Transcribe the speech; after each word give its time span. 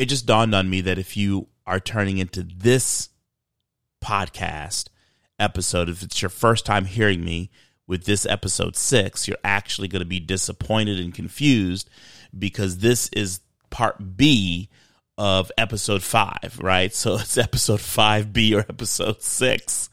it 0.00 0.08
just 0.08 0.24
dawned 0.24 0.54
on 0.54 0.70
me 0.70 0.80
that 0.80 0.98
if 0.98 1.14
you 1.14 1.46
are 1.66 1.78
turning 1.78 2.16
into 2.16 2.42
this 2.42 3.10
podcast 4.02 4.88
episode, 5.38 5.90
if 5.90 6.02
it's 6.02 6.22
your 6.22 6.30
first 6.30 6.64
time 6.64 6.86
hearing 6.86 7.22
me 7.22 7.50
with 7.86 8.04
this 8.06 8.24
episode 8.24 8.76
six, 8.76 9.28
you're 9.28 9.36
actually 9.44 9.88
going 9.88 10.00
to 10.00 10.06
be 10.06 10.18
disappointed 10.18 10.98
and 10.98 11.12
confused 11.12 11.90
because 12.36 12.78
this 12.78 13.08
is 13.08 13.40
part 13.68 14.16
B 14.16 14.70
of 15.18 15.52
episode 15.58 16.02
five, 16.02 16.58
right? 16.62 16.94
So 16.94 17.16
it's 17.18 17.36
episode 17.36 17.80
5B 17.80 18.56
or 18.56 18.60
episode 18.60 19.20
six. 19.20 19.90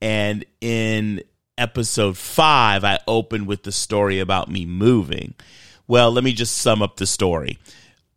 And 0.00 0.44
in 0.60 1.24
episode 1.58 2.16
five, 2.16 2.84
I 2.84 3.00
opened 3.08 3.48
with 3.48 3.64
the 3.64 3.72
story 3.72 4.20
about 4.20 4.48
me 4.48 4.64
moving. 4.64 5.34
Well, 5.88 6.12
let 6.12 6.22
me 6.22 6.34
just 6.34 6.58
sum 6.58 6.82
up 6.82 6.98
the 6.98 7.06
story. 7.06 7.58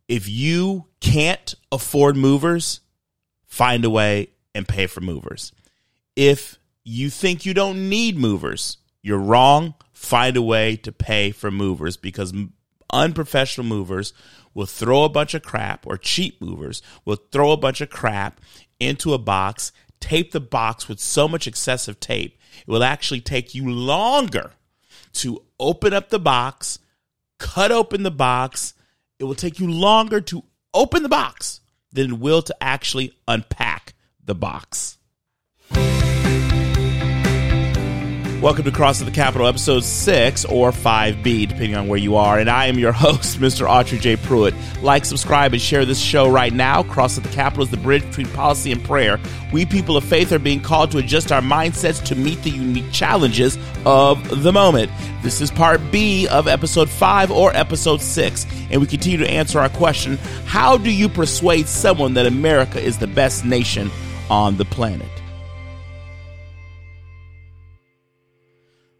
If 0.06 0.28
you 0.28 0.84
can't 1.04 1.54
afford 1.70 2.16
movers, 2.16 2.80
find 3.46 3.84
a 3.84 3.90
way 3.90 4.30
and 4.54 4.66
pay 4.66 4.86
for 4.86 5.02
movers. 5.02 5.52
If 6.16 6.58
you 6.82 7.10
think 7.10 7.44
you 7.44 7.52
don't 7.52 7.90
need 7.90 8.16
movers, 8.16 8.78
you're 9.02 9.18
wrong. 9.18 9.74
Find 9.92 10.34
a 10.36 10.42
way 10.42 10.76
to 10.76 10.92
pay 10.92 11.30
for 11.30 11.50
movers 11.50 11.98
because 11.98 12.32
unprofessional 12.90 13.66
movers 13.66 14.14
will 14.54 14.64
throw 14.64 15.04
a 15.04 15.10
bunch 15.10 15.34
of 15.34 15.42
crap, 15.42 15.86
or 15.86 15.98
cheap 15.98 16.40
movers 16.40 16.80
will 17.04 17.16
throw 17.16 17.52
a 17.52 17.56
bunch 17.58 17.82
of 17.82 17.90
crap 17.90 18.40
into 18.80 19.12
a 19.12 19.18
box, 19.18 19.72
tape 20.00 20.32
the 20.32 20.40
box 20.40 20.88
with 20.88 21.00
so 21.00 21.28
much 21.28 21.46
excessive 21.46 22.00
tape, 22.00 22.38
it 22.66 22.70
will 22.70 22.84
actually 22.84 23.20
take 23.20 23.54
you 23.54 23.70
longer 23.70 24.52
to 25.12 25.42
open 25.60 25.92
up 25.92 26.08
the 26.08 26.18
box, 26.18 26.78
cut 27.38 27.70
open 27.70 28.04
the 28.04 28.10
box. 28.10 28.72
It 29.18 29.24
will 29.24 29.34
take 29.34 29.58
you 29.58 29.70
longer 29.70 30.20
to 30.22 30.44
open 30.74 31.02
the 31.02 31.08
box 31.08 31.60
than 31.92 32.20
will 32.20 32.42
to 32.42 32.56
actually 32.60 33.16
unpack 33.26 33.94
the 34.22 34.34
box. 34.34 34.98
Welcome 38.40 38.64
to 38.64 38.72
Cross 38.72 39.00
of 39.00 39.06
the 39.06 39.12
Capitol, 39.12 39.46
episode 39.46 39.84
6 39.84 40.44
or 40.44 40.70
5B, 40.70 41.48
depending 41.48 41.76
on 41.76 41.88
where 41.88 41.98
you 41.98 42.16
are. 42.16 42.38
And 42.38 42.50
I 42.50 42.66
am 42.66 42.78
your 42.78 42.92
host, 43.04 43.40
Mr. 43.40 43.66
Autry 43.66 43.98
J. 43.98 44.16
Pruitt. 44.16 44.54
Like, 44.82 45.06
subscribe, 45.06 45.54
and 45.54 45.62
share 45.62 45.86
this 45.86 45.98
show 45.98 46.28
right 46.28 46.52
now. 46.52 46.82
Cross 46.82 47.16
of 47.16 47.22
the 47.22 47.30
Capitol 47.30 47.64
is 47.64 47.70
the 47.70 47.78
bridge 47.78 48.02
between 48.02 48.26
policy 48.28 48.70
and 48.70 48.84
prayer. 48.84 49.18
We 49.50 49.64
people 49.64 49.96
of 49.96 50.04
faith 50.04 50.30
are 50.30 50.38
being 50.38 50.60
called 50.60 50.90
to 50.90 50.98
adjust 50.98 51.32
our 51.32 51.40
mindsets 51.40 52.04
to 52.04 52.14
meet 52.16 52.42
the 52.42 52.50
unique 52.50 52.92
challenges 52.92 53.56
of 53.86 54.42
the 54.42 54.52
moment. 54.52 54.92
This 55.22 55.40
is 55.40 55.50
part 55.50 55.80
B 55.90 56.28
of 56.28 56.46
episode 56.46 56.90
5 56.90 57.30
or 57.30 57.54
episode 57.56 58.02
6. 58.02 58.46
And 58.70 58.78
we 58.78 58.86
continue 58.86 59.18
to 59.18 59.30
answer 59.30 59.58
our 59.58 59.70
question 59.70 60.18
How 60.44 60.76
do 60.76 60.90
you 60.90 61.08
persuade 61.08 61.66
someone 61.66 62.12
that 62.14 62.26
America 62.26 62.78
is 62.78 62.98
the 62.98 63.06
best 63.06 63.46
nation 63.46 63.90
on 64.28 64.58
the 64.58 64.66
planet? 64.66 65.08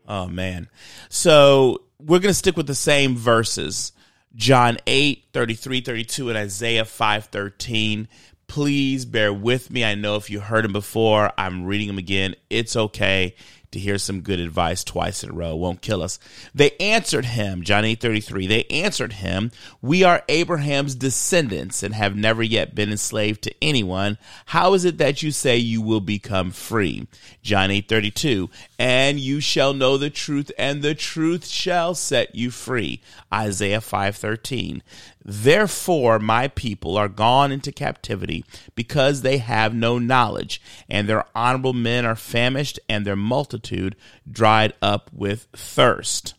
Oh 0.07 0.27
man. 0.27 0.69
So 1.09 1.83
we're 1.99 2.19
going 2.19 2.31
to 2.31 2.35
stick 2.35 2.57
with 2.57 2.67
the 2.67 2.75
same 2.75 3.17
verses. 3.17 3.93
John 4.35 4.79
8, 4.87 5.27
33, 5.33 5.81
32, 5.81 6.29
and 6.29 6.39
Isaiah 6.39 6.85
5, 6.85 7.27
13. 7.27 8.09
Please 8.47 9.05
bear 9.05 9.33
with 9.33 9.71
me. 9.71 9.85
I 9.85 9.95
know 9.95 10.17
if 10.17 10.29
you 10.29 10.41
heard 10.41 10.65
them 10.65 10.73
before, 10.73 11.33
I'm 11.39 11.65
reading 11.65 11.87
them 11.87 11.99
again. 11.99 12.35
It's 12.51 12.77
okay 12.77 13.37
to 13.75 13.79
hear 13.79 13.99
some 13.99 14.23
good 14.23 14.41
advice 14.41 14.83
twice 14.83 15.23
in 15.23 15.31
a 15.31 15.33
row 15.35 15.55
won't 15.55 15.83
kill 15.83 16.03
us. 16.03 16.19
They 16.55 16.71
answered 16.79 17.27
him, 17.27 17.63
John 17.63 17.85
8 17.85 18.01
33, 18.01 18.47
they 18.47 18.65
answered 18.65 19.15
him, 19.15 19.51
We 19.83 20.03
are 20.03 20.23
Abraham's 20.29 20.95
descendants 20.95 21.83
and 21.83 21.95
have 21.95 22.17
never 22.17 22.43
yet 22.43 22.75
been 22.75 22.91
enslaved 22.91 23.43
to 23.43 23.55
anyone. 23.61 24.17
How 24.47 24.75
is 24.75 24.85
it 24.85 24.99
that 24.99 25.23
you 25.23 25.31
say 25.31 25.57
you 25.57 25.83
will 25.83 26.01
become 26.01 26.51
free? 26.51 27.07
John 27.43 27.71
8 27.71 27.89
32, 27.89 28.49
and 28.79 29.21
you 29.21 29.41
shall 29.41 29.75
know 29.75 29.99
the 29.99 30.11
truth, 30.11 30.51
and 30.57 30.83
the 30.83 30.95
truth 30.95 31.47
shall 31.47 31.95
set 31.95 32.35
you 32.35 32.51
free. 32.51 33.03
Isaiah 33.33 33.81
5 33.81 34.17
13. 34.17 34.83
Therefore, 35.25 36.19
my 36.19 36.49
people 36.49 36.99
are 36.99 37.09
gone 37.09 37.51
into 37.51 37.73
captivity 37.73 38.45
because 38.75 39.23
they 39.23 39.39
have 39.39 39.75
no 39.75 39.99
knowledge, 39.99 40.61
and 40.89 41.09
their 41.09 41.25
honorable 41.35 41.73
men 41.73 42.05
are 42.05 42.17
famished, 42.17 42.79
and 42.89 43.07
their 43.07 43.17
multitude 43.17 43.97
dried 44.31 44.75
up 44.83 45.11
with 45.15 45.47
thirst. 45.55 46.35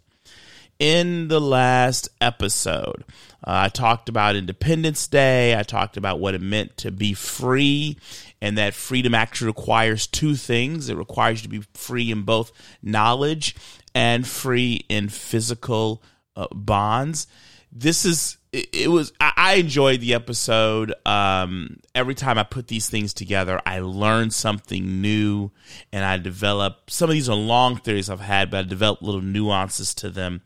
In 0.77 1.29
the 1.29 1.41
last 1.41 2.09
episode, 2.21 3.05
uh, 3.47 3.63
I 3.65 3.69
talked 3.69 4.09
about 4.09 4.35
Independence 4.35 5.07
Day. 5.07 5.57
I 5.57 5.63
talked 5.63 5.97
about 5.97 6.19
what 6.19 6.35
it 6.35 6.41
meant 6.41 6.77
to 6.77 6.91
be 6.91 7.13
free, 7.13 7.97
and 8.41 8.57
that 8.57 8.75
freedom 8.75 9.15
actually 9.15 9.47
requires 9.47 10.05
two 10.05 10.35
things 10.35 10.89
it 10.89 10.97
requires 10.97 11.41
you 11.41 11.49
to 11.49 11.59
be 11.59 11.65
free 11.73 12.11
in 12.11 12.21
both 12.21 12.51
knowledge 12.83 13.55
and 13.95 14.27
free 14.27 14.85
in 14.89 15.09
physical 15.09 16.03
uh, 16.35 16.47
bonds. 16.51 17.25
This 17.71 18.05
is 18.05 18.37
it, 18.73 18.87
was 18.87 19.11
I 19.19 19.55
enjoyed 19.55 20.01
the 20.01 20.13
episode. 20.13 20.93
Um, 21.05 21.79
every 21.93 22.15
time 22.15 22.37
I 22.37 22.43
put 22.43 22.67
these 22.67 22.89
things 22.89 23.13
together, 23.13 23.61
I 23.65 23.79
learn 23.79 24.31
something 24.31 25.01
new, 25.01 25.51
and 25.91 26.05
I 26.05 26.17
develop. 26.17 26.89
Some 26.89 27.09
of 27.09 27.13
these 27.13 27.29
are 27.29 27.35
long 27.35 27.77
theories 27.77 28.09
I've 28.09 28.19
had, 28.19 28.51
but 28.51 28.65
I 28.65 28.67
develop 28.67 29.01
little 29.01 29.21
nuances 29.21 29.93
to 29.95 30.09
them 30.09 30.41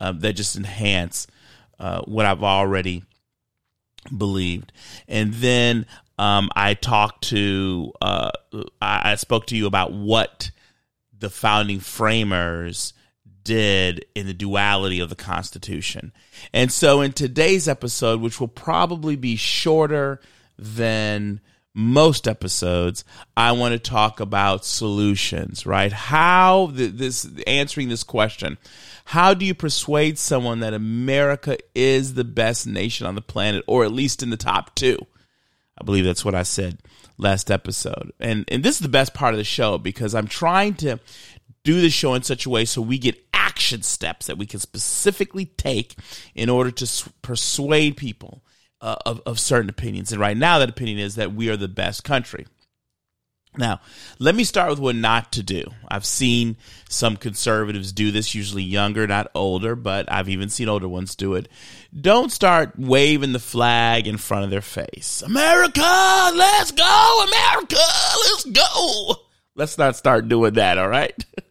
um, 0.00 0.20
that 0.20 0.34
just 0.34 0.56
enhance 0.56 1.26
uh, 1.78 2.02
what 2.02 2.26
I've 2.26 2.42
already 2.42 3.04
believed. 4.16 4.72
And 5.06 5.34
then 5.34 5.86
um, 6.18 6.50
I 6.54 6.74
talked 6.74 7.24
to, 7.28 7.92
uh, 8.00 8.30
I, 8.80 9.12
I 9.12 9.14
spoke 9.16 9.46
to 9.46 9.56
you 9.56 9.66
about 9.66 9.92
what 9.92 10.50
the 11.16 11.30
founding 11.30 11.80
framers 11.80 12.92
did 13.48 14.04
in 14.14 14.26
the 14.26 14.34
duality 14.34 15.00
of 15.00 15.08
the 15.08 15.16
Constitution. 15.16 16.12
And 16.52 16.70
so, 16.70 17.00
in 17.00 17.12
today's 17.12 17.66
episode, 17.66 18.20
which 18.20 18.38
will 18.38 18.46
probably 18.46 19.16
be 19.16 19.36
shorter 19.36 20.20
than 20.58 21.40
most 21.72 22.28
episodes, 22.28 23.04
I 23.38 23.52
want 23.52 23.72
to 23.72 23.78
talk 23.78 24.20
about 24.20 24.66
solutions, 24.66 25.64
right? 25.64 25.90
How 25.90 26.70
this 26.72 27.26
answering 27.46 27.88
this 27.88 28.04
question. 28.04 28.58
How 29.06 29.32
do 29.32 29.46
you 29.46 29.54
persuade 29.54 30.18
someone 30.18 30.60
that 30.60 30.74
America 30.74 31.56
is 31.74 32.12
the 32.12 32.24
best 32.24 32.66
nation 32.66 33.06
on 33.06 33.14
the 33.14 33.22
planet, 33.22 33.64
or 33.66 33.84
at 33.84 33.92
least 33.92 34.22
in 34.22 34.28
the 34.28 34.36
top 34.36 34.74
two? 34.74 34.98
I 35.80 35.84
believe 35.84 36.04
that's 36.04 36.24
what 36.24 36.34
I 36.34 36.42
said 36.42 36.80
last 37.16 37.50
episode. 37.50 38.12
And 38.20 38.44
and 38.48 38.62
this 38.62 38.76
is 38.76 38.82
the 38.82 38.90
best 38.90 39.14
part 39.14 39.32
of 39.32 39.38
the 39.38 39.44
show 39.44 39.78
because 39.78 40.14
I'm 40.14 40.28
trying 40.28 40.74
to 40.74 41.00
do 41.68 41.82
the 41.82 41.90
show 41.90 42.14
in 42.14 42.22
such 42.22 42.46
a 42.46 42.50
way 42.50 42.64
so 42.64 42.80
we 42.80 42.98
get 42.98 43.27
action 43.48 43.82
steps 43.82 44.26
that 44.26 44.38
we 44.38 44.46
can 44.46 44.60
specifically 44.60 45.46
take 45.46 45.96
in 46.34 46.48
order 46.50 46.70
to 46.70 47.10
persuade 47.22 47.96
people 47.96 48.44
uh, 48.80 48.96
of, 49.06 49.20
of 49.26 49.40
certain 49.40 49.70
opinions. 49.70 50.12
And 50.12 50.20
right 50.20 50.36
now, 50.36 50.58
that 50.58 50.68
opinion 50.68 50.98
is 50.98 51.14
that 51.16 51.34
we 51.34 51.48
are 51.48 51.56
the 51.56 51.68
best 51.68 52.04
country. 52.04 52.46
Now, 53.56 53.80
let 54.18 54.34
me 54.34 54.44
start 54.44 54.70
with 54.70 54.78
what 54.78 54.94
not 54.94 55.32
to 55.32 55.42
do. 55.42 55.64
I've 55.88 56.04
seen 56.04 56.58
some 56.88 57.16
conservatives 57.16 57.92
do 57.92 58.12
this, 58.12 58.34
usually 58.34 58.62
younger, 58.62 59.06
not 59.06 59.30
older, 59.34 59.74
but 59.74 60.10
I've 60.12 60.28
even 60.28 60.50
seen 60.50 60.68
older 60.68 60.86
ones 60.86 61.16
do 61.16 61.34
it. 61.34 61.48
Don't 61.98 62.30
start 62.30 62.74
waving 62.78 63.32
the 63.32 63.40
flag 63.40 64.06
in 64.06 64.18
front 64.18 64.44
of 64.44 64.50
their 64.50 64.60
face. 64.60 65.22
America, 65.22 65.80
let's 65.80 66.70
go! 66.70 67.24
America, 67.26 67.76
let's 67.76 68.44
go! 68.44 69.16
Let's 69.56 69.78
not 69.78 69.96
start 69.96 70.28
doing 70.28 70.52
that, 70.54 70.78
all 70.78 70.88
right? 70.88 71.24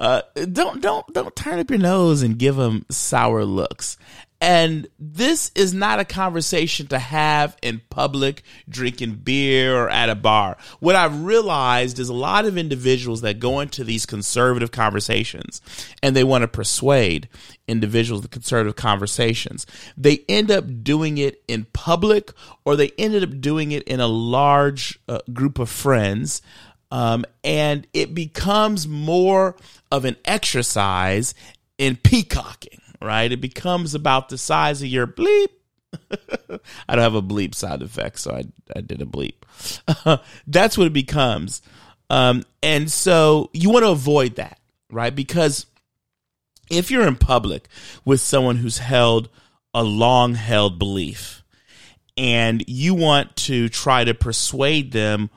Uh, 0.00 0.22
don't 0.50 0.80
don't 0.80 1.06
don't 1.12 1.36
turn 1.36 1.58
up 1.58 1.68
your 1.68 1.78
nose 1.78 2.22
and 2.22 2.38
give 2.38 2.56
them 2.56 2.86
sour 2.90 3.44
looks. 3.44 3.98
And 4.42 4.88
this 4.98 5.52
is 5.54 5.74
not 5.74 6.00
a 6.00 6.04
conversation 6.06 6.86
to 6.86 6.98
have 6.98 7.58
in 7.60 7.82
public, 7.90 8.42
drinking 8.66 9.16
beer 9.16 9.76
or 9.76 9.90
at 9.90 10.08
a 10.08 10.14
bar. 10.14 10.56
What 10.78 10.96
I've 10.96 11.24
realized 11.24 11.98
is 11.98 12.08
a 12.08 12.14
lot 12.14 12.46
of 12.46 12.56
individuals 12.56 13.20
that 13.20 13.38
go 13.38 13.60
into 13.60 13.84
these 13.84 14.06
conservative 14.06 14.70
conversations 14.70 15.60
and 16.02 16.16
they 16.16 16.24
want 16.24 16.40
to 16.40 16.48
persuade 16.48 17.28
individuals, 17.68 18.22
the 18.22 18.28
conservative 18.28 18.76
conversations, 18.76 19.66
they 19.94 20.24
end 20.26 20.50
up 20.50 20.64
doing 20.82 21.18
it 21.18 21.42
in 21.46 21.66
public 21.74 22.32
or 22.64 22.76
they 22.76 22.92
ended 22.96 23.22
up 23.22 23.42
doing 23.42 23.72
it 23.72 23.82
in 23.82 24.00
a 24.00 24.08
large 24.08 24.98
uh, 25.06 25.18
group 25.34 25.58
of 25.58 25.68
friends 25.68 26.40
um, 26.90 27.24
and 27.44 27.86
it 27.92 28.14
becomes 28.14 28.88
more 28.88 29.56
of 29.92 30.04
an 30.04 30.16
exercise 30.24 31.34
in 31.78 31.96
peacocking, 31.96 32.80
right? 33.00 33.30
It 33.30 33.40
becomes 33.40 33.94
about 33.94 34.28
the 34.28 34.38
size 34.38 34.82
of 34.82 34.88
your 34.88 35.06
bleep. 35.06 35.48
I 36.88 36.96
don't 36.96 37.02
have 37.02 37.14
a 37.14 37.22
bleep 37.22 37.54
sound 37.54 37.82
effect, 37.82 38.18
so 38.18 38.32
I, 38.32 38.44
I 38.74 38.80
did 38.80 39.02
a 39.02 39.06
bleep. 39.06 39.34
That's 40.46 40.76
what 40.76 40.86
it 40.86 40.92
becomes. 40.92 41.62
Um, 42.08 42.44
and 42.62 42.90
so 42.90 43.50
you 43.52 43.70
want 43.70 43.84
to 43.84 43.90
avoid 43.90 44.36
that, 44.36 44.58
right? 44.90 45.14
Because 45.14 45.66
if 46.70 46.90
you're 46.90 47.06
in 47.06 47.16
public 47.16 47.68
with 48.04 48.20
someone 48.20 48.56
who's 48.56 48.78
held 48.78 49.28
a 49.72 49.84
long 49.84 50.34
held 50.34 50.78
belief, 50.78 51.42
and 52.16 52.62
you 52.66 52.94
want 52.94 53.34
to 53.34 53.68
try 53.68 54.04
to 54.04 54.12
persuade 54.12 54.92
them 54.92 55.30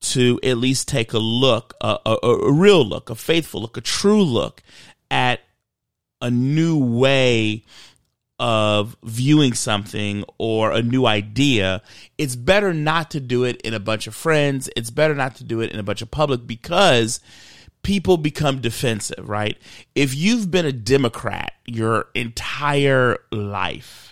to 0.00 0.40
at 0.42 0.58
least 0.58 0.88
take 0.88 1.12
a 1.12 1.18
look, 1.18 1.74
a, 1.80 1.98
a, 2.06 2.16
a 2.22 2.52
real 2.52 2.84
look, 2.84 3.10
a 3.10 3.14
faithful 3.14 3.60
look, 3.60 3.76
a 3.76 3.82
true 3.82 4.22
look 4.22 4.62
at 5.10 5.40
a 6.22 6.30
new 6.30 6.78
way 6.78 7.64
of 8.38 8.96
viewing 9.04 9.52
something 9.52 10.24
or 10.38 10.72
a 10.72 10.82
new 10.82 11.04
idea, 11.04 11.82
it's 12.16 12.36
better 12.36 12.72
not 12.72 13.10
to 13.10 13.20
do 13.20 13.44
it 13.44 13.60
in 13.60 13.74
a 13.74 13.80
bunch 13.80 14.06
of 14.06 14.14
friends. 14.14 14.70
It's 14.74 14.90
better 14.90 15.14
not 15.14 15.34
to 15.36 15.44
do 15.44 15.60
it 15.60 15.70
in 15.70 15.78
a 15.78 15.82
bunch 15.82 16.00
of 16.00 16.10
public 16.10 16.46
because 16.46 17.20
people 17.82 18.16
become 18.16 18.60
defensive, 18.60 19.28
right? 19.28 19.58
If 19.94 20.14
you've 20.14 20.50
been 20.50 20.64
a 20.64 20.72
Democrat 20.72 21.52
your 21.66 22.06
entire 22.14 23.18
life, 23.30 24.09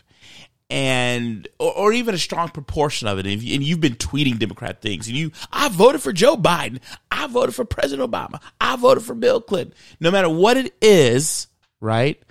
and 0.71 1.49
or, 1.59 1.73
or, 1.73 1.93
even 1.93 2.15
a 2.15 2.19
strong 2.19 2.49
proportion 2.49 3.09
of 3.09 3.19
it. 3.19 3.27
And, 3.27 3.41
and 3.41 3.63
you've 3.63 3.81
been 3.81 3.97
tweeting 3.97 4.39
democrat 4.39 4.83
things 4.83 5.09
and 5.09 5.17
you 5.17 5.33
i 5.53 5.69
voted 5.69 6.03
for 6.03 6.13
joe 6.13 6.37
biden. 6.37 6.81
I 7.11 7.27
voted 7.27 7.55
for 7.55 7.65
president 7.65 8.11
obama. 8.11 8.41
I 8.61 8.77
voted 8.77 9.05
for 9.05 9.15
bill 9.15 9.41
clinton. 9.41 9.75
No 10.01 10.11
matter 10.11 10.29
what 10.29 10.57
it 10.57 10.75
is 10.83 11.47
right 11.81 12.23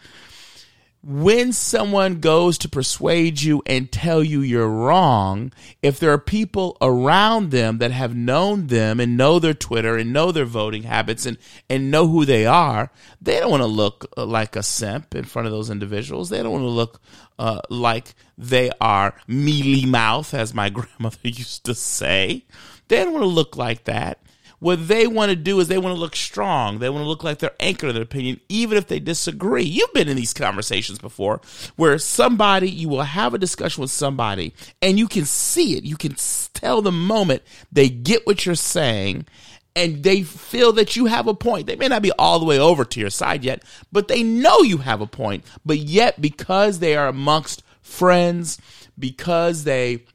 when 1.10 1.54
someone 1.54 2.20
goes 2.20 2.58
to 2.58 2.68
persuade 2.68 3.42
you 3.42 3.64
and 3.66 3.90
tell 3.90 4.22
you 4.22 4.42
you're 4.42 4.68
wrong, 4.68 5.54
if 5.82 6.02
there 6.02 6.12
are 6.12 6.18
people 6.18 6.76
around 6.82 7.50
them 7.50 7.78
that 7.78 7.92
have 7.92 8.14
known 8.14 8.68
them 8.68 9.00
and 9.00 9.16
know 9.16 9.40
their 9.40 9.54
Twitter 9.54 9.96
and 9.96 10.12
know 10.12 10.34
their 10.34 10.44
voting 10.44 10.84
habits 10.84 11.26
and, 11.26 11.38
and 11.70 11.90
know 11.90 12.10
who 12.10 12.26
they 12.26 12.46
are, 12.46 12.92
they 13.22 13.40
don't 13.40 13.52
want 13.52 13.64
to 13.64 13.68
look 13.68 14.12
like 14.18 14.58
a 14.58 14.64
simp 14.64 15.16
in 15.16 15.24
front 15.24 15.46
of 15.46 15.54
those 15.54 15.70
individuals. 15.70 16.28
They 16.30 16.44
don't 16.44 16.52
want 16.52 16.64
to 16.64 16.68
look 16.68 17.02
uh, 17.40 17.62
like 17.70 18.14
they 18.38 18.70
are 18.82 19.16
mealy 19.28 19.86
mouth, 19.86 20.34
as 20.34 20.54
my 20.54 20.70
grandmother 20.72 21.20
used 21.24 21.64
to 21.64 21.74
say. 21.74 22.44
They 22.90 22.98
don't 22.98 23.14
want 23.14 23.24
to 23.24 23.28
look 23.28 23.56
like 23.56 23.86
that. 23.86 24.20
What 24.60 24.88
they 24.88 25.06
want 25.06 25.30
to 25.30 25.36
do 25.36 25.60
is 25.60 25.68
they 25.68 25.78
want 25.78 25.96
to 25.96 26.00
look 26.00 26.16
strong. 26.16 26.80
They 26.80 26.90
want 26.90 27.04
to 27.04 27.08
look 27.08 27.24
like 27.24 27.40
they're 27.40 27.52
anchored 27.60 27.90
in 27.90 27.96
their 27.96 28.04
opinion, 28.04 28.40
even 28.50 28.78
if 28.78 28.88
they 28.88 29.00
disagree. 29.00 29.64
You've 29.64 29.94
been 29.94 30.08
in 30.08 30.18
these 30.18 30.34
conversations 30.34 30.98
before 30.98 31.42
where 31.76 31.98
somebody, 32.00 32.70
you 32.70 32.90
will 32.90 33.04
have 33.04 33.34
a 33.34 33.40
discussion 33.40 33.82
with 33.82 33.92
somebody 33.92 34.54
and 34.82 34.98
you 34.98 35.08
can 35.08 35.26
see 35.26 35.78
it. 35.78 35.84
You 35.84 35.96
can 35.96 36.16
tell 36.54 36.82
the 36.82 36.92
moment 36.92 37.44
they 37.72 37.88
get 37.90 38.26
what 38.26 38.46
you're 38.46 38.56
saying 38.56 39.28
and 39.76 40.02
they 40.02 40.24
feel 40.24 40.74
that 40.74 40.96
you 40.96 41.06
have 41.06 41.28
a 41.28 41.36
point. 41.36 41.68
They 41.68 41.76
may 41.76 41.88
not 41.88 42.02
be 42.02 42.12
all 42.14 42.40
the 42.40 42.46
way 42.46 42.58
over 42.58 42.84
to 42.84 43.00
your 43.00 43.12
side 43.12 43.44
yet, 43.44 43.62
but 43.92 44.08
they 44.08 44.24
know 44.24 44.64
you 44.64 44.78
have 44.80 45.02
a 45.02 45.08
point. 45.08 45.46
But 45.64 45.78
yet, 45.78 46.20
because 46.20 46.80
they 46.80 46.96
are 46.96 47.08
amongst 47.08 47.62
friends, 47.80 48.60
because 48.98 49.66
they 49.66 50.06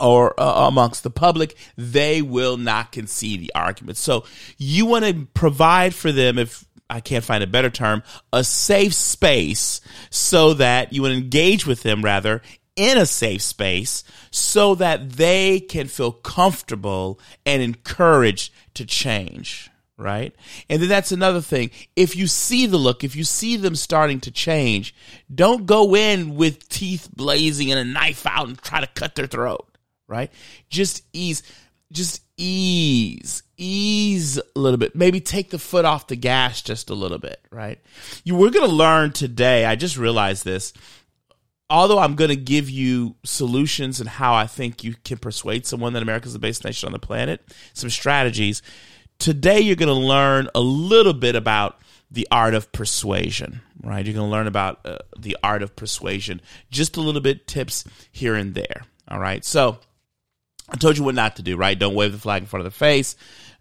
or 0.00 0.38
uh, 0.40 0.68
amongst 0.68 1.02
the 1.02 1.10
public, 1.10 1.56
they 1.76 2.22
will 2.22 2.56
not 2.56 2.92
concede 2.92 3.40
the 3.40 3.52
argument. 3.54 3.96
So 3.96 4.24
you 4.58 4.86
want 4.86 5.04
to 5.04 5.26
provide 5.34 5.94
for 5.94 6.12
them, 6.12 6.38
if 6.38 6.64
I 6.90 7.00
can't 7.00 7.24
find 7.24 7.42
a 7.42 7.48
better 7.48 7.70
term, 7.70 8.02
a 8.32 8.44
safe 8.44 8.94
space 8.94 9.80
so 10.10 10.54
that 10.54 10.92
you 10.92 11.02
would 11.02 11.12
engage 11.12 11.66
with 11.66 11.82
them 11.82 12.02
rather 12.02 12.42
in 12.76 12.98
a 12.98 13.06
safe 13.06 13.42
space 13.42 14.04
so 14.30 14.74
that 14.74 15.12
they 15.12 15.60
can 15.60 15.86
feel 15.86 16.12
comfortable 16.12 17.20
and 17.46 17.62
encouraged 17.62 18.52
to 18.74 18.84
change 18.84 19.70
right? 19.96 20.34
And 20.68 20.82
then 20.82 20.88
that's 20.88 21.12
another 21.12 21.40
thing. 21.40 21.70
If 21.94 22.16
you 22.16 22.26
see 22.26 22.66
the 22.66 22.76
look, 22.76 23.04
if 23.04 23.14
you 23.14 23.24
see 23.24 23.56
them 23.56 23.76
starting 23.76 24.20
to 24.20 24.30
change, 24.30 24.94
don't 25.32 25.66
go 25.66 25.94
in 25.94 26.34
with 26.34 26.68
teeth 26.68 27.08
blazing 27.14 27.70
and 27.70 27.78
a 27.78 27.84
knife 27.84 28.26
out 28.26 28.48
and 28.48 28.60
try 28.60 28.80
to 28.80 28.86
cut 28.88 29.14
their 29.14 29.26
throat 29.26 29.68
right? 30.14 30.32
Just 30.70 31.02
ease, 31.12 31.42
just 31.90 32.22
ease, 32.36 33.42
ease 33.56 34.38
a 34.38 34.58
little 34.58 34.78
bit. 34.78 34.94
Maybe 34.94 35.20
take 35.20 35.50
the 35.50 35.58
foot 35.58 35.84
off 35.84 36.06
the 36.06 36.16
gas 36.16 36.62
just 36.62 36.88
a 36.88 36.94
little 36.94 37.18
bit, 37.18 37.40
right? 37.50 37.80
You 38.22 38.36
we're 38.36 38.50
going 38.50 38.68
to 38.68 38.74
learn 38.74 39.12
today. 39.12 39.64
I 39.64 39.74
just 39.74 39.98
realized 39.98 40.44
this. 40.44 40.72
Although 41.68 41.98
I'm 41.98 42.14
going 42.14 42.28
to 42.28 42.36
give 42.36 42.70
you 42.70 43.16
solutions 43.24 43.98
and 43.98 44.08
how 44.08 44.34
I 44.34 44.46
think 44.46 44.84
you 44.84 44.94
can 45.04 45.18
persuade 45.18 45.66
someone 45.66 45.94
that 45.94 46.02
America's 46.02 46.34
the 46.34 46.38
best 46.38 46.64
nation 46.64 46.86
on 46.86 46.92
the 46.92 46.98
planet, 46.98 47.42
some 47.72 47.90
strategies. 47.90 48.62
Today, 49.18 49.60
you're 49.60 49.76
going 49.76 49.88
to 49.88 49.94
learn 49.94 50.48
a 50.54 50.60
little 50.60 51.14
bit 51.14 51.34
about 51.34 51.80
the 52.10 52.28
art 52.30 52.54
of 52.54 52.70
persuasion, 52.70 53.60
right? 53.82 54.04
You're 54.04 54.14
going 54.14 54.26
to 54.26 54.30
learn 54.30 54.46
about 54.46 54.80
uh, 54.84 54.98
the 55.18 55.36
art 55.42 55.62
of 55.62 55.74
persuasion, 55.74 56.40
just 56.70 56.96
a 56.96 57.00
little 57.00 57.20
bit 57.20 57.46
tips 57.46 57.84
here 58.12 58.34
and 58.34 58.54
there. 58.54 58.82
All 59.08 59.18
right. 59.18 59.44
So, 59.44 59.78
I 60.68 60.76
told 60.76 60.96
you 60.96 61.04
what 61.04 61.14
not 61.14 61.36
to 61.36 61.42
do, 61.42 61.56
right? 61.56 61.78
Don't 61.78 61.94
wave 61.94 62.12
the 62.12 62.18
flag 62.18 62.42
in 62.42 62.46
front 62.46 62.66
of 62.66 62.72
their 62.72 62.76
face. 62.76 63.16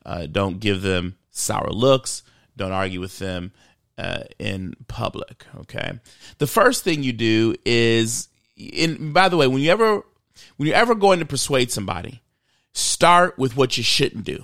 Uh, 0.06 0.26
don't 0.26 0.60
give 0.60 0.82
them 0.82 1.18
sour 1.32 1.70
looks. 1.70 2.24
Don't 2.56 2.72
argue 2.72 3.00
with 3.00 3.20
them 3.20 3.52
uh, 3.98 4.24
in 4.40 4.76
public. 4.88 5.46
Okay. 5.62 6.00
The 6.38 6.48
first 6.48 6.84
thing 6.84 7.04
you 7.04 7.14
do 7.14 7.56
is, 7.66 8.30
in 8.56 9.14
by 9.14 9.30
the 9.30 9.38
way, 9.38 9.48
when 9.48 9.62
you 9.62 9.72
ever 9.72 10.04
when 10.58 10.68
you're 10.68 10.76
ever 10.76 10.96
going 10.96 11.20
to 11.20 11.26
persuade 11.26 11.72
somebody, 11.72 12.22
start 12.74 13.38
with 13.38 13.58
what 13.58 13.78
you 13.78 13.84
shouldn't 13.84 14.24
do. 14.24 14.44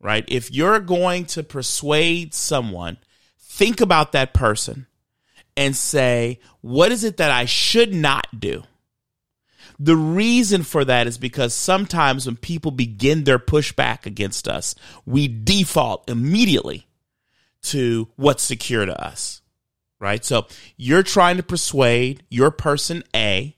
Right? 0.00 0.24
If 0.28 0.50
you're 0.50 0.80
going 0.80 1.24
to 1.26 1.42
persuade 1.42 2.34
someone, 2.34 2.98
think 3.38 3.80
about 3.80 4.12
that 4.12 4.34
person 4.34 4.86
and 5.56 5.74
say, 5.74 6.40
what 6.60 6.92
is 6.92 7.04
it 7.04 7.16
that 7.16 7.30
I 7.30 7.46
should 7.46 7.94
not 7.94 8.26
do? 8.38 8.64
The 9.78 9.96
reason 9.96 10.62
for 10.62 10.84
that 10.84 11.06
is 11.06 11.18
because 11.18 11.54
sometimes 11.54 12.26
when 12.26 12.36
people 12.36 12.70
begin 12.70 13.24
their 13.24 13.38
pushback 13.38 14.06
against 14.06 14.46
us, 14.46 14.74
we 15.04 15.28
default 15.28 16.08
immediately 16.08 16.86
to 17.62 18.08
what's 18.16 18.42
secure 18.42 18.86
to 18.86 19.04
us, 19.04 19.42
right? 19.98 20.24
So 20.24 20.46
you're 20.76 21.02
trying 21.02 21.38
to 21.38 21.42
persuade 21.42 22.22
your 22.30 22.50
person 22.50 23.02
A, 23.14 23.56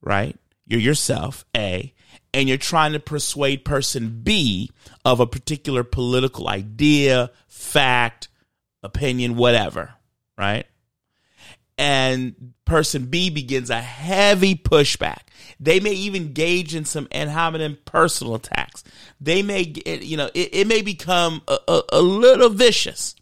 right? 0.00 0.36
You're 0.66 0.80
yourself, 0.80 1.44
A, 1.56 1.92
and 2.32 2.48
you're 2.48 2.58
trying 2.58 2.92
to 2.92 3.00
persuade 3.00 3.64
person 3.64 4.20
B 4.22 4.70
of 5.04 5.20
a 5.20 5.26
particular 5.26 5.82
political 5.82 6.48
idea, 6.48 7.30
fact, 7.48 8.28
opinion, 8.82 9.36
whatever, 9.36 9.94
right? 10.38 10.66
And 11.80 12.52
person 12.66 13.06
B 13.06 13.30
begins 13.30 13.70
a 13.70 13.80
heavy 13.80 14.54
pushback. 14.54 15.22
They 15.58 15.80
may 15.80 15.92
even 15.92 16.24
engage 16.24 16.74
in 16.74 16.84
some 16.84 17.08
ad 17.10 17.28
hominem 17.28 17.78
personal 17.86 18.34
attacks. 18.34 18.84
They 19.18 19.42
may, 19.42 19.72
you 19.86 20.18
know, 20.18 20.28
it, 20.34 20.50
it 20.52 20.66
may 20.66 20.82
become 20.82 21.40
a, 21.48 21.58
a, 21.66 21.82
a 21.94 22.02
little 22.02 22.50
vicious. 22.50 23.16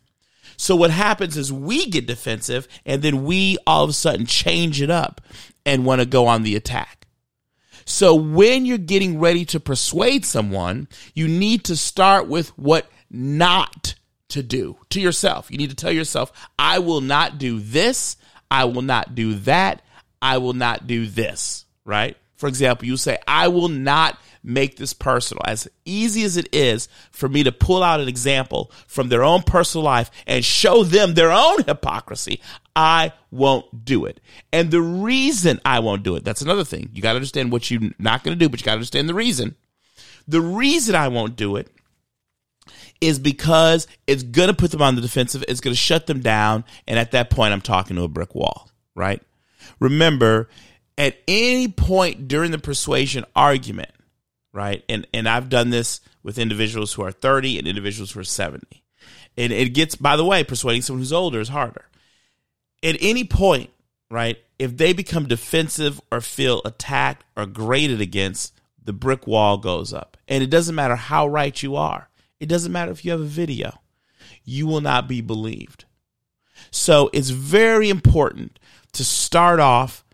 So 0.57 0.75
what 0.75 0.91
happens 0.91 1.37
is 1.37 1.53
we 1.53 1.87
get 1.87 2.09
defensive 2.09 2.67
and 2.85 3.01
then 3.01 3.23
we 3.23 3.59
all 3.65 3.85
of 3.85 3.91
a 3.91 3.93
sudden 3.93 4.27
change 4.27 4.83
it 4.83 4.91
up 4.91 5.21
and 5.65 5.87
want 5.87 6.01
to 6.01 6.07
go 6.07 6.27
on 6.27 6.43
the 6.43 6.57
attack. 6.57 7.07
So 7.85 8.17
when 8.17 8.67
you're 8.67 8.77
getting 8.77 9.21
ready 9.21 9.45
to 9.47 9.61
persuade 9.61 10.27
someone, 10.27 10.89
you 11.15 11.29
need 11.29 11.65
to 11.67 11.77
start 11.77 12.27
with 12.27 12.49
what 12.59 12.91
not 13.09 13.95
to 14.31 14.43
do 14.43 14.79
to 14.91 15.01
yourself. 15.01 15.49
You 15.51 15.59
need 15.59 15.71
to 15.71 15.77
tell 15.77 15.93
yourself, 15.93 16.33
I 16.59 16.81
will 16.81 17.01
not 17.01 17.39
do 17.39 17.61
this. 17.61 18.17
I 18.51 18.65
will 18.65 18.83
not 18.83 19.15
do 19.15 19.35
that. 19.35 19.83
I 20.21 20.39
will 20.39 20.53
not 20.53 20.87
do 20.87 21.07
this, 21.07 21.65
right? 21.85 22.17
For 22.37 22.49
example, 22.49 22.87
you 22.87 22.97
say, 22.97 23.19
I 23.27 23.49
will 23.49 23.69
not 23.69 24.19
make 24.43 24.77
this 24.77 24.93
personal. 24.93 25.43
As 25.45 25.69
easy 25.85 26.23
as 26.23 26.37
it 26.37 26.49
is 26.53 26.89
for 27.11 27.29
me 27.29 27.43
to 27.43 27.53
pull 27.53 27.83
out 27.83 28.01
an 28.01 28.09
example 28.09 28.71
from 28.87 29.09
their 29.09 29.25
own 29.25 29.43
personal 29.43 29.85
life 29.85 30.11
and 30.27 30.45
show 30.45 30.85
them 30.85 31.15
their 31.15 31.33
own 31.33 31.65
hypocrisy, 31.65 32.41
I 32.75 33.13
won't 33.31 33.85
do 33.85 34.05
it. 34.07 34.21
And 34.53 34.71
the 34.71 34.81
reason 34.81 35.61
I 35.65 35.81
won't 35.81 36.05
do 36.05 36.17
it, 36.17 36.25
that's 36.25 36.43
another 36.43 36.65
thing. 36.65 36.91
You 36.95 37.03
got 37.03 37.13
to 37.13 37.17
understand 37.17 37.53
what 37.53 37.71
you're 37.71 37.91
not 37.99 38.25
going 38.25 38.39
to 38.39 38.45
do, 38.45 38.49
but 38.49 38.61
you 38.61 38.65
got 38.65 38.73
to 38.73 38.77
understand 38.77 39.09
the 39.09 39.15
reason. 39.15 39.57
The 40.27 40.41
reason 40.41 40.95
I 40.95 41.09
won't 41.09 41.37
do 41.37 41.57
it 41.57 41.69
is 43.01 43.19
because 43.19 43.87
it's 44.07 44.23
going 44.23 44.49
to 44.49 44.55
put 44.55 44.71
them 44.71 44.83
on 44.83 44.97
the 44.97 45.01
defensive. 45.01 45.45
It's 45.49 45.61
going 45.61 45.75
to 45.75 45.79
shut 45.79 46.07
them 46.07 46.21
down. 46.21 46.65
And 46.87 46.99
at 46.99 47.13
that 47.13 47.31
point, 47.31 47.53
I'm 47.53 47.61
talking 47.61 47.97
to 47.97 48.03
a 48.03 48.09
brick 48.09 48.35
wall, 48.35 48.71
right? 48.95 49.23
Remember, 49.81 50.49
at 50.97 51.17
any 51.29 51.69
point 51.69 52.29
during 52.29 52.51
the 52.51 52.59
persuasion 52.59 53.25
argument, 53.37 53.91
right? 54.53 54.85
And, 54.89 55.07
and 55.15 55.29
I've 55.29 55.49
done 55.49 55.71
this 55.71 56.01
with 56.23 56.39
individuals 56.39 56.93
who 56.93 57.03
are 57.03 57.13
30 57.13 57.59
and 57.59 57.69
individuals 57.69 58.13
who 58.13 58.21
are 58.21 58.25
70. 58.25 58.83
And 59.37 59.53
it 59.53 59.69
gets, 59.71 59.95
by 59.95 60.17
the 60.17 60.25
way, 60.25 60.43
persuading 60.43 60.83
someone 60.83 61.01
who's 61.01 61.13
older 61.13 61.41
is 61.41 61.49
harder. 61.49 61.85
At 62.83 62.97
any 63.01 63.25
point, 63.25 63.71
right? 64.11 64.39
If 64.59 64.77
they 64.77 64.93
become 64.93 65.29
defensive 65.29 66.01
or 66.11 66.21
feel 66.21 66.61
attacked 66.65 67.25
or 67.37 67.47
graded 67.47 68.01
against, 68.01 68.53
the 68.83 68.93
brick 68.93 69.27
wall 69.27 69.59
goes 69.59 69.93
up. 69.93 70.17
And 70.27 70.43
it 70.43 70.51
doesn't 70.51 70.75
matter 70.75 70.97
how 70.97 71.29
right 71.29 71.63
you 71.63 71.77
are. 71.77 72.08
It 72.41 72.49
doesn't 72.49 72.73
matter 72.73 72.93
if 72.93 73.05
you 73.05 73.11
have 73.11 73.21
a 73.21 73.25
video, 73.25 73.81
you 74.45 74.67
will 74.67 74.81
not 74.81 75.09
be 75.09 75.21
believed. 75.21 75.85
So 76.71 77.11
it's 77.13 77.31
very 77.31 77.89
important 77.89 78.59
to 78.93 79.05
start 79.05 79.61
off 79.61 80.05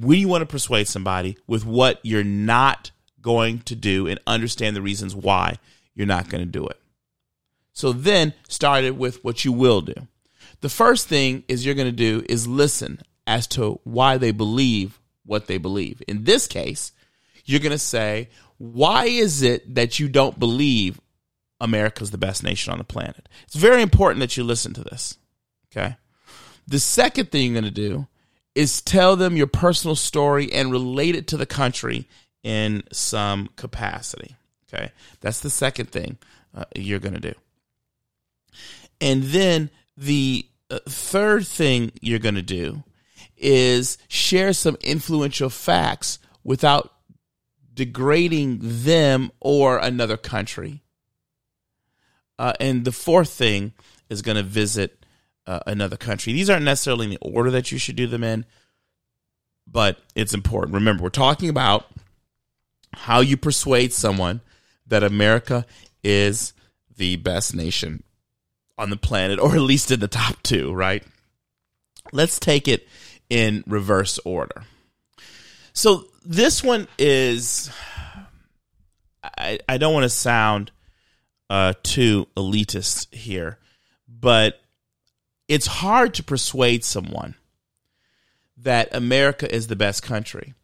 when 0.00 0.18
you 0.18 0.28
want 0.28 0.42
to 0.42 0.46
persuade 0.46 0.88
somebody 0.88 1.36
with 1.46 1.64
what 1.64 2.00
you're 2.02 2.24
not 2.24 2.90
going 3.20 3.60
to 3.60 3.74
do 3.74 4.06
and 4.06 4.20
understand 4.26 4.76
the 4.76 4.82
reasons 4.82 5.14
why 5.14 5.56
you're 5.94 6.06
not 6.06 6.28
going 6.28 6.44
to 6.44 6.50
do 6.50 6.66
it. 6.66 6.80
So 7.72 7.92
then 7.92 8.34
start 8.48 8.84
it 8.84 8.96
with 8.96 9.22
what 9.24 9.44
you 9.44 9.52
will 9.52 9.80
do. 9.80 9.94
The 10.60 10.68
first 10.68 11.08
thing 11.08 11.44
is 11.48 11.64
you're 11.64 11.74
going 11.74 11.86
to 11.86 11.92
do 11.92 12.24
is 12.28 12.46
listen 12.46 13.00
as 13.26 13.46
to 13.48 13.80
why 13.84 14.18
they 14.18 14.32
believe 14.32 15.00
what 15.24 15.46
they 15.46 15.58
believe. 15.58 16.02
In 16.08 16.24
this 16.24 16.46
case, 16.46 16.92
you're 17.44 17.60
going 17.60 17.72
to 17.72 17.78
say, 17.78 18.28
why 18.58 19.06
is 19.06 19.42
it 19.42 19.74
that 19.74 19.98
you 19.98 20.08
don't 20.08 20.38
believe 20.38 21.00
America's 21.60 22.10
the 22.10 22.18
best 22.18 22.42
nation 22.42 22.72
on 22.72 22.78
the 22.78 22.84
planet? 22.84 23.28
It's 23.44 23.56
very 23.56 23.82
important 23.82 24.20
that 24.20 24.36
you 24.36 24.44
listen 24.44 24.72
to 24.74 24.84
this. 24.84 25.18
Okay. 25.70 25.96
The 26.66 26.80
second 26.80 27.30
thing 27.30 27.52
you're 27.52 27.60
going 27.60 27.72
to 27.72 27.88
do 27.88 28.06
is 28.54 28.80
tell 28.80 29.16
them 29.16 29.36
your 29.36 29.46
personal 29.46 29.96
story 29.96 30.52
and 30.52 30.72
relate 30.72 31.14
it 31.14 31.26
to 31.28 31.36
the 31.36 31.46
country 31.46 32.08
in 32.42 32.82
some 32.92 33.48
capacity. 33.56 34.36
Okay. 34.72 34.90
That's 35.20 35.40
the 35.40 35.50
second 35.50 35.90
thing 35.90 36.18
uh, 36.54 36.64
you're 36.74 36.98
going 36.98 37.14
to 37.14 37.20
do. 37.20 37.34
And 39.00 39.22
then 39.24 39.70
the 39.96 40.46
uh, 40.70 40.78
third 40.88 41.46
thing 41.46 41.92
you're 42.00 42.18
going 42.18 42.34
to 42.34 42.42
do 42.42 42.82
is 43.36 43.98
share 44.08 44.52
some 44.52 44.76
influential 44.82 45.50
facts 45.50 46.18
without 46.44 46.92
degrading 47.72 48.58
them 48.60 49.32
or 49.40 49.78
another 49.78 50.16
country. 50.16 50.82
Uh, 52.40 52.54
and 52.58 52.86
the 52.86 52.92
fourth 52.92 53.28
thing 53.28 53.74
is 54.08 54.22
going 54.22 54.38
to 54.38 54.42
visit 54.42 55.04
uh, 55.46 55.60
another 55.66 55.98
country. 55.98 56.32
These 56.32 56.48
aren't 56.48 56.64
necessarily 56.64 57.04
in 57.04 57.10
the 57.10 57.18
order 57.18 57.50
that 57.50 57.70
you 57.70 57.76
should 57.76 57.96
do 57.96 58.06
them 58.06 58.24
in, 58.24 58.46
but 59.66 59.98
it's 60.14 60.32
important. 60.32 60.74
Remember, 60.74 61.02
we're 61.02 61.10
talking 61.10 61.50
about 61.50 61.84
how 62.94 63.20
you 63.20 63.36
persuade 63.36 63.92
someone 63.92 64.40
that 64.86 65.02
America 65.02 65.66
is 66.02 66.54
the 66.96 67.16
best 67.16 67.54
nation 67.54 68.04
on 68.78 68.88
the 68.88 68.96
planet, 68.96 69.38
or 69.38 69.54
at 69.54 69.60
least 69.60 69.90
in 69.90 70.00
the 70.00 70.08
top 70.08 70.42
two, 70.42 70.72
right? 70.72 71.04
Let's 72.10 72.40
take 72.40 72.68
it 72.68 72.88
in 73.28 73.64
reverse 73.66 74.18
order. 74.24 74.64
So 75.74 76.06
this 76.24 76.64
one 76.64 76.88
is, 76.98 77.70
I, 79.22 79.58
I 79.68 79.76
don't 79.76 79.92
want 79.92 80.04
to 80.04 80.08
sound 80.08 80.70
uh, 81.50 81.74
too 81.82 82.28
elitist 82.36 83.12
here, 83.12 83.58
but 84.08 84.60
it's 85.48 85.66
hard 85.66 86.14
to 86.14 86.22
persuade 86.22 86.84
someone 86.84 87.34
that 88.56 88.94
America 88.94 89.52
is 89.52 89.66
the 89.66 89.76
best 89.76 90.02
country 90.02 90.54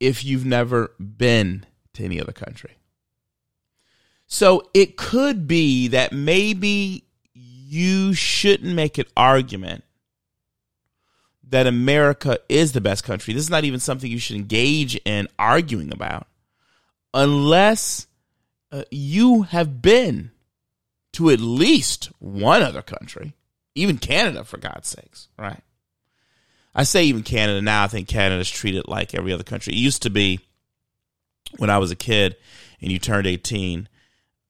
if 0.00 0.24
you've 0.24 0.44
never 0.44 0.90
been 0.98 1.64
to 1.94 2.04
any 2.04 2.20
other 2.20 2.32
country. 2.32 2.76
So 4.26 4.68
it 4.74 4.96
could 4.96 5.46
be 5.46 5.88
that 5.88 6.12
maybe 6.12 7.04
you 7.32 8.12
shouldn't 8.12 8.74
make 8.74 8.98
an 8.98 9.06
argument 9.16 9.84
that 11.48 11.68
America 11.68 12.38
is 12.48 12.72
the 12.72 12.80
best 12.80 13.04
country. 13.04 13.34
This 13.34 13.44
is 13.44 13.50
not 13.50 13.64
even 13.64 13.78
something 13.78 14.10
you 14.10 14.18
should 14.18 14.36
engage 14.36 14.96
in 15.04 15.28
arguing 15.38 15.92
about 15.92 16.26
unless 17.12 18.08
uh, 18.74 18.82
you 18.90 19.42
have 19.42 19.80
been 19.80 20.32
to 21.12 21.30
at 21.30 21.38
least 21.38 22.10
one 22.18 22.60
other 22.60 22.82
country, 22.82 23.36
even 23.76 23.98
Canada, 23.98 24.42
for 24.42 24.58
God's 24.58 24.88
sakes, 24.88 25.28
right? 25.38 25.62
I 26.74 26.82
say 26.82 27.04
even 27.04 27.22
Canada 27.22 27.62
now. 27.62 27.84
I 27.84 27.86
think 27.86 28.08
Canada's 28.08 28.50
treated 28.50 28.88
like 28.88 29.14
every 29.14 29.32
other 29.32 29.44
country. 29.44 29.74
It 29.74 29.78
used 29.78 30.02
to 30.02 30.10
be 30.10 30.40
when 31.58 31.70
I 31.70 31.78
was 31.78 31.92
a 31.92 31.96
kid 31.96 32.34
and 32.80 32.90
you 32.90 32.98
turned 32.98 33.28
18. 33.28 33.88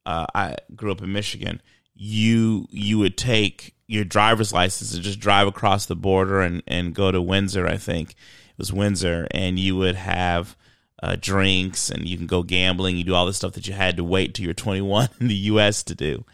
Uh, 0.07 0.25
I 0.35 0.57
grew 0.75 0.91
up 0.91 1.03
in 1.03 1.13
Michigan. 1.13 1.61
You 1.95 2.67
you 2.71 2.99
would 2.99 3.19
take 3.19 3.75
your 3.87 4.05
driver's 4.05 4.55
license 4.55 4.95
and 4.95 5.03
just 5.03 5.21
drive 5.21 5.47
across 5.47 5.85
the 5.85 5.97
border 5.97 6.41
and, 6.41 6.63
and 6.67 6.95
go 6.95 7.13
to 7.13 7.21
Windsor. 7.21 7.67
I 7.67 7.77
think 7.77 8.13
it 8.13 8.17
was 8.57 8.73
Windsor, 8.73 9.29
and 9.33 9.59
you 9.59 9.77
would 9.77 9.97
have 9.97 10.57
uh, 11.05 11.17
drinks 11.21 11.91
and 11.91 12.09
you 12.09 12.17
can 12.17 12.27
go 12.27 12.43
gambling. 12.43 12.97
You 12.97 13.05
do 13.05 13.15
all 13.15 13.27
the 13.27 13.35
stuff 13.35 13.53
that 13.53 13.69
you 13.69 13.75
had 13.75 13.99
to 13.99 14.05
wait 14.05 14.33
till 14.33 14.47
you're 14.47 14.55
21 14.55 15.11
in 15.21 15.29
the 15.29 15.35
U.S. 15.35 15.83
to 15.85 15.95
do. 15.95 16.25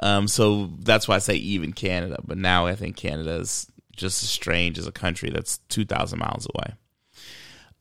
Um, 0.00 0.28
so 0.28 0.66
that's 0.78 1.08
why 1.08 1.16
I 1.16 1.20
say 1.20 1.36
even 1.36 1.72
Canada. 1.72 2.18
But 2.22 2.36
now 2.36 2.66
I 2.66 2.74
think 2.74 2.96
Canada 2.96 3.36
is 3.36 3.66
just 3.96 4.22
as 4.22 4.28
strange 4.28 4.78
as 4.78 4.86
a 4.86 4.92
country 4.92 5.30
that's 5.30 5.58
2,000 5.70 6.18
miles 6.18 6.46
away. 6.54 6.74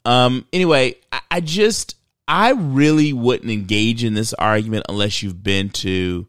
Um, 0.05 0.46
anyway, 0.53 0.96
I, 1.12 1.19
I 1.29 1.39
just, 1.41 1.98
I 2.25 2.51
really 2.51 3.12
wouldn't 3.12 3.51
engage 3.51 4.05
in 4.05 4.13
this 4.13 4.34
argument 4.34 4.86
unless 4.88 5.22
you've 5.22 5.43
been 5.43 5.69
to 5.72 6.25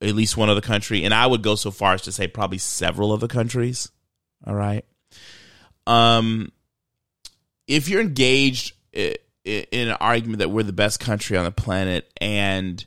at 0.00 0.14
least 0.14 0.36
one 0.36 0.48
other 0.48 0.62
country. 0.62 1.04
And 1.04 1.12
I 1.12 1.26
would 1.26 1.42
go 1.42 1.56
so 1.56 1.70
far 1.70 1.92
as 1.92 2.02
to 2.02 2.12
say 2.12 2.26
probably 2.26 2.58
several 2.58 3.12
other 3.12 3.28
countries. 3.28 3.90
All 4.46 4.54
right. 4.54 4.84
Um, 5.86 6.52
if 7.66 7.90
you're 7.90 8.00
engaged 8.00 8.74
in 9.44 9.88
an 9.88 9.96
argument 10.00 10.38
that 10.38 10.50
we're 10.50 10.62
the 10.62 10.72
best 10.72 11.00
country 11.00 11.36
on 11.36 11.44
the 11.44 11.50
planet 11.50 12.12
and 12.20 12.84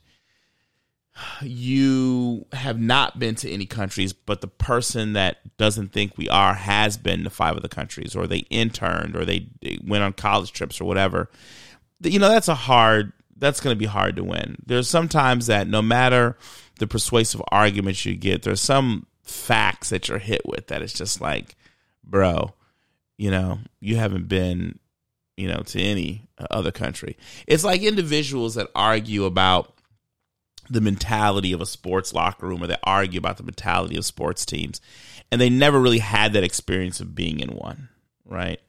you 1.42 2.46
have 2.52 2.80
not 2.80 3.20
been 3.20 3.36
to 3.36 3.50
any 3.50 3.66
countries, 3.66 4.12
but 4.12 4.42
the 4.42 4.48
person 4.48 5.14
that 5.14 5.38
doesn't 5.58 5.94
think 5.94 6.18
we 6.18 6.28
are 6.30 6.54
has 6.54 6.98
been 6.98 7.24
to 7.24 7.30
five 7.30 7.56
of 7.56 7.62
the 7.62 7.70
countries, 7.70 8.16
or 8.16 8.28
they 8.28 8.40
interned, 8.50 9.16
or 9.16 9.24
they, 9.24 9.48
went 9.86 10.04
on 10.04 10.14
college 10.14 10.52
trips, 10.52 10.82
or 10.82 10.86
whatever. 10.86 11.30
You 12.02 12.20
know, 12.20 12.30
that's 12.30 12.50
a 12.50 12.56
hard. 12.56 13.14
That's 13.38 13.60
going 13.60 13.76
to 13.76 13.80
be 13.80 13.86
hard 13.86 14.16
to 14.18 14.24
win. 14.24 14.58
There's 14.66 14.90
sometimes 14.90 15.48
that 15.48 15.68
no 15.68 15.82
matter 15.82 16.38
the 16.80 16.88
persuasive 16.88 17.42
arguments 17.50 18.06
you 18.06 18.16
get, 18.16 18.44
there's 18.44 18.62
some 18.62 19.08
facts 19.24 19.90
that 19.90 20.08
you're 20.08 20.20
hit 20.20 20.46
with 20.46 20.68
that 20.68 20.82
it's 20.82 20.94
just 20.94 21.20
like, 21.20 21.56
bro, 22.04 22.54
you 23.18 23.32
know, 23.32 23.60
you 23.80 23.98
haven't 23.98 24.28
been, 24.28 24.80
you 25.38 25.48
know, 25.48 25.62
to 25.62 25.82
any 25.82 26.28
other 26.50 26.72
country. 26.72 27.18
It's 27.48 27.64
like 27.64 27.82
individuals 27.82 28.56
that 28.56 28.70
argue 28.76 29.26
about 29.26 29.74
the 30.70 30.82
mentality 30.82 31.54
of 31.54 31.62
a 31.62 31.66
sports 31.66 32.14
locker 32.14 32.48
room 32.48 32.64
or 32.64 32.68
they 32.68 32.78
argue 32.84 33.20
about 33.20 33.38
the 33.38 33.44
mentality 33.44 33.98
of 33.98 34.06
sports 34.06 34.46
teams 34.46 34.82
and 35.32 35.40
they 35.40 35.50
never 35.50 35.80
really 35.80 36.00
had 36.00 36.34
that 36.34 36.44
experience 36.44 37.00
of 37.00 37.14
being 37.14 37.40
in 37.40 37.50
one 37.50 37.90
right? 38.26 38.60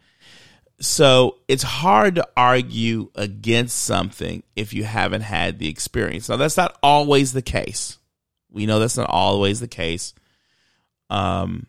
So 0.78 1.38
it's 1.48 1.62
hard 1.62 2.16
to 2.16 2.28
argue 2.36 3.10
against 3.14 3.78
something 3.78 4.42
if 4.54 4.74
you 4.74 4.84
haven't 4.84 5.22
had 5.22 5.58
the 5.58 5.68
experience. 5.68 6.28
Now 6.28 6.36
that's 6.36 6.58
not 6.58 6.76
always 6.82 7.32
the 7.32 7.42
case. 7.42 7.96
We 8.50 8.66
know 8.66 8.78
that's 8.78 8.98
not 8.98 9.08
always 9.08 9.60
the 9.60 9.68
case. 9.68 10.14
Um 11.08 11.66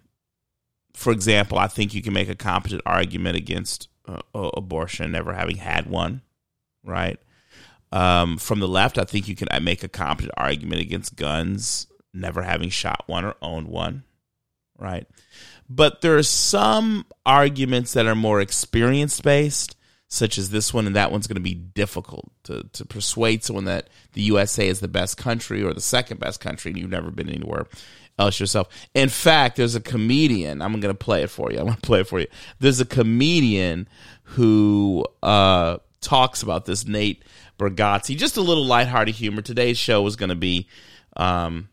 for 0.94 1.14
example 1.14 1.60
i 1.60 1.68
think 1.68 1.94
you 1.94 2.02
can 2.02 2.12
make 2.12 2.28
a 2.28 2.34
competent 2.34 2.82
argument 2.84 3.38
against 3.38 3.88
uh, 4.08 4.22
abortion 4.34 5.12
never 5.12 5.34
having 5.34 5.58
had 5.58 5.88
one 5.88 6.22
right 6.84 7.20
um, 7.92 8.38
from 8.38 8.60
the 8.60 8.68
left, 8.68 8.98
I 8.98 9.06
think 9.06 9.28
you 9.28 9.36
can 9.36 9.48
make 9.64 9.84
a 9.84 9.88
competent 9.88 10.34
argument 10.38 10.82
against 10.82 11.16
guns, 11.16 11.88
never 12.14 12.42
having 12.42 12.70
shot 12.70 13.04
one 13.08 13.24
or 13.24 13.36
owned 13.42 13.68
one, 13.68 14.04
right? 14.78 15.08
But 15.70 16.02
there 16.02 16.18
are 16.18 16.24
some 16.24 17.06
arguments 17.26 17.94
that 17.94 18.06
are 18.06 18.16
more 18.16 18.42
experience 18.42 19.22
based, 19.22 19.76
such 20.10 20.38
as 20.38 20.50
this 20.50 20.74
one, 20.74 20.86
and 20.88 20.96
that 20.96 21.12
one's 21.12 21.28
going 21.28 21.36
to 21.36 21.42
be 21.42 21.54
difficult 21.54 22.30
to, 22.44 22.64
to 22.74 22.86
persuade 22.86 23.44
someone 23.44 23.66
that 23.66 23.90
the 24.14 24.22
USA 24.24 24.68
is 24.68 24.80
the 24.80 24.88
best 24.88 25.18
country 25.18 25.64
or 25.64 25.74
the 25.74 25.82
second 25.82 26.20
best 26.20 26.40
country 26.40 26.72
and 26.72 26.80
you've 26.80 26.90
never 26.90 27.12
been 27.12 27.30
anywhere 27.30 27.68
else 28.18 28.40
yourself. 28.40 28.68
In 28.94 29.10
fact, 29.10 29.58
there's 29.58 29.76
a 29.76 29.82
comedian. 29.82 30.62
I'm 30.62 30.80
going 30.80 30.94
to 30.94 30.96
play 30.96 31.24
it 31.24 31.30
for 31.30 31.52
you. 31.52 31.60
I'm 31.60 31.66
going 31.66 31.76
to 31.76 31.82
play 31.82 32.02
it 32.02 32.08
for 32.08 32.20
you. 32.20 32.28
There's 32.60 32.80
a 32.80 32.86
comedian 32.86 33.88
who 34.24 35.06
uh, 35.22 35.78
talks 36.02 36.42
about 36.42 36.66
this, 36.66 36.86
Nate 36.86 37.24
Bargatze. 37.60 38.18
Just 38.18 38.38
a 38.38 38.42
little 38.42 38.66
lighthearted 38.66 39.16
humor. 39.16 39.42
Today's 39.42 39.78
show 39.78 40.02
was 40.02 40.16
going 40.16 40.30
to 40.30 40.36
be, 40.36 40.68
um, 41.16 41.70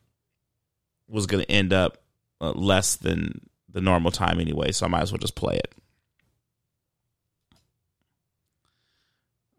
was 1.09 1.27
going 1.27 1.45
to 1.45 1.51
end 1.51 1.73
up 1.73 1.99
uh, 2.41 2.53
less 2.53 2.97
than 2.97 3.49
the 3.71 3.81
normal 3.81 4.11
time 4.11 4.39
anyway, 4.39 4.71
so 4.73 4.87
I 4.87 4.89
might 4.89 5.03
as 5.03 5.13
well 5.13 5.19
just 5.19 5.35
play 5.35 5.57
it. 5.57 5.75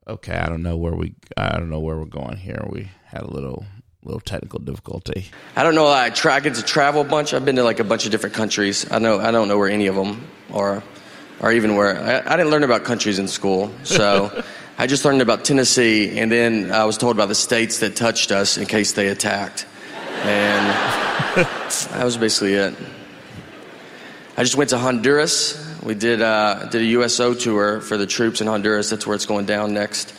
Okay, 0.07 0.35
I 0.35 0.47
don't 0.47 0.61
know 0.61 0.77
where 0.77 0.93
we 0.93 1.15
I 1.35 1.57
don't 1.57 1.71
know 1.71 1.79
where 1.79 1.97
we're 1.97 2.05
going 2.05 2.37
here. 2.37 2.63
We 2.69 2.91
had 3.05 3.23
a 3.23 3.31
little 3.31 3.65
little 4.05 4.21
technical 4.21 4.59
difficulty. 4.59 5.25
I 5.55 5.63
don't 5.63 5.75
know. 5.75 5.91
I 5.91 6.09
try 6.09 6.35
I 6.35 6.39
get 6.39 6.55
to 6.55 6.63
travel 6.63 7.01
a 7.01 7.05
bunch. 7.05 7.33
I've 7.33 7.45
been 7.45 7.55
to 7.57 7.63
like 7.63 7.79
a 7.79 7.83
bunch 7.83 8.05
of 8.05 8.11
different 8.11 8.35
countries. 8.35 8.89
I 8.91 8.99
know 8.99 9.19
I 9.19 9.31
don't 9.31 9.47
know 9.47 9.57
where 9.57 9.69
any 9.69 9.87
of 9.87 9.95
them 9.95 10.27
are, 10.53 10.83
or 11.39 11.51
even 11.51 11.75
where 11.75 11.97
I, 11.99 12.33
I 12.33 12.37
didn't 12.37 12.51
learn 12.51 12.63
about 12.63 12.83
countries 12.83 13.19
in 13.19 13.27
school. 13.27 13.71
So 13.83 14.43
I 14.77 14.87
just 14.87 15.05
learned 15.05 15.21
about 15.21 15.45
Tennessee, 15.45 16.19
and 16.19 16.31
then 16.31 16.71
I 16.71 16.85
was 16.85 16.97
told 16.97 17.15
about 17.15 17.29
the 17.29 17.35
states 17.35 17.79
that 17.79 17.95
touched 17.95 18.31
us 18.31 18.57
in 18.57 18.65
case 18.65 18.91
they 18.91 19.07
attacked. 19.07 19.65
And 20.23 20.67
that 21.35 22.03
was 22.03 22.17
basically 22.17 22.53
it. 22.53 22.75
I 24.37 24.43
just 24.43 24.57
went 24.57 24.71
to 24.71 24.77
Honduras, 24.77 25.79
We 25.81 25.95
did 25.95 26.21
uh, 26.21 26.67
did 26.69 26.81
a 26.81 26.85
USO 26.85 27.33
tour 27.33 27.79
for 27.79 27.95
the 27.95 28.05
troops 28.05 28.41
in 28.41 28.47
Honduras. 28.47 28.89
That's 28.89 29.07
where 29.07 29.15
it's 29.15 29.25
going 29.25 29.45
down 29.45 29.73
next. 29.73 30.13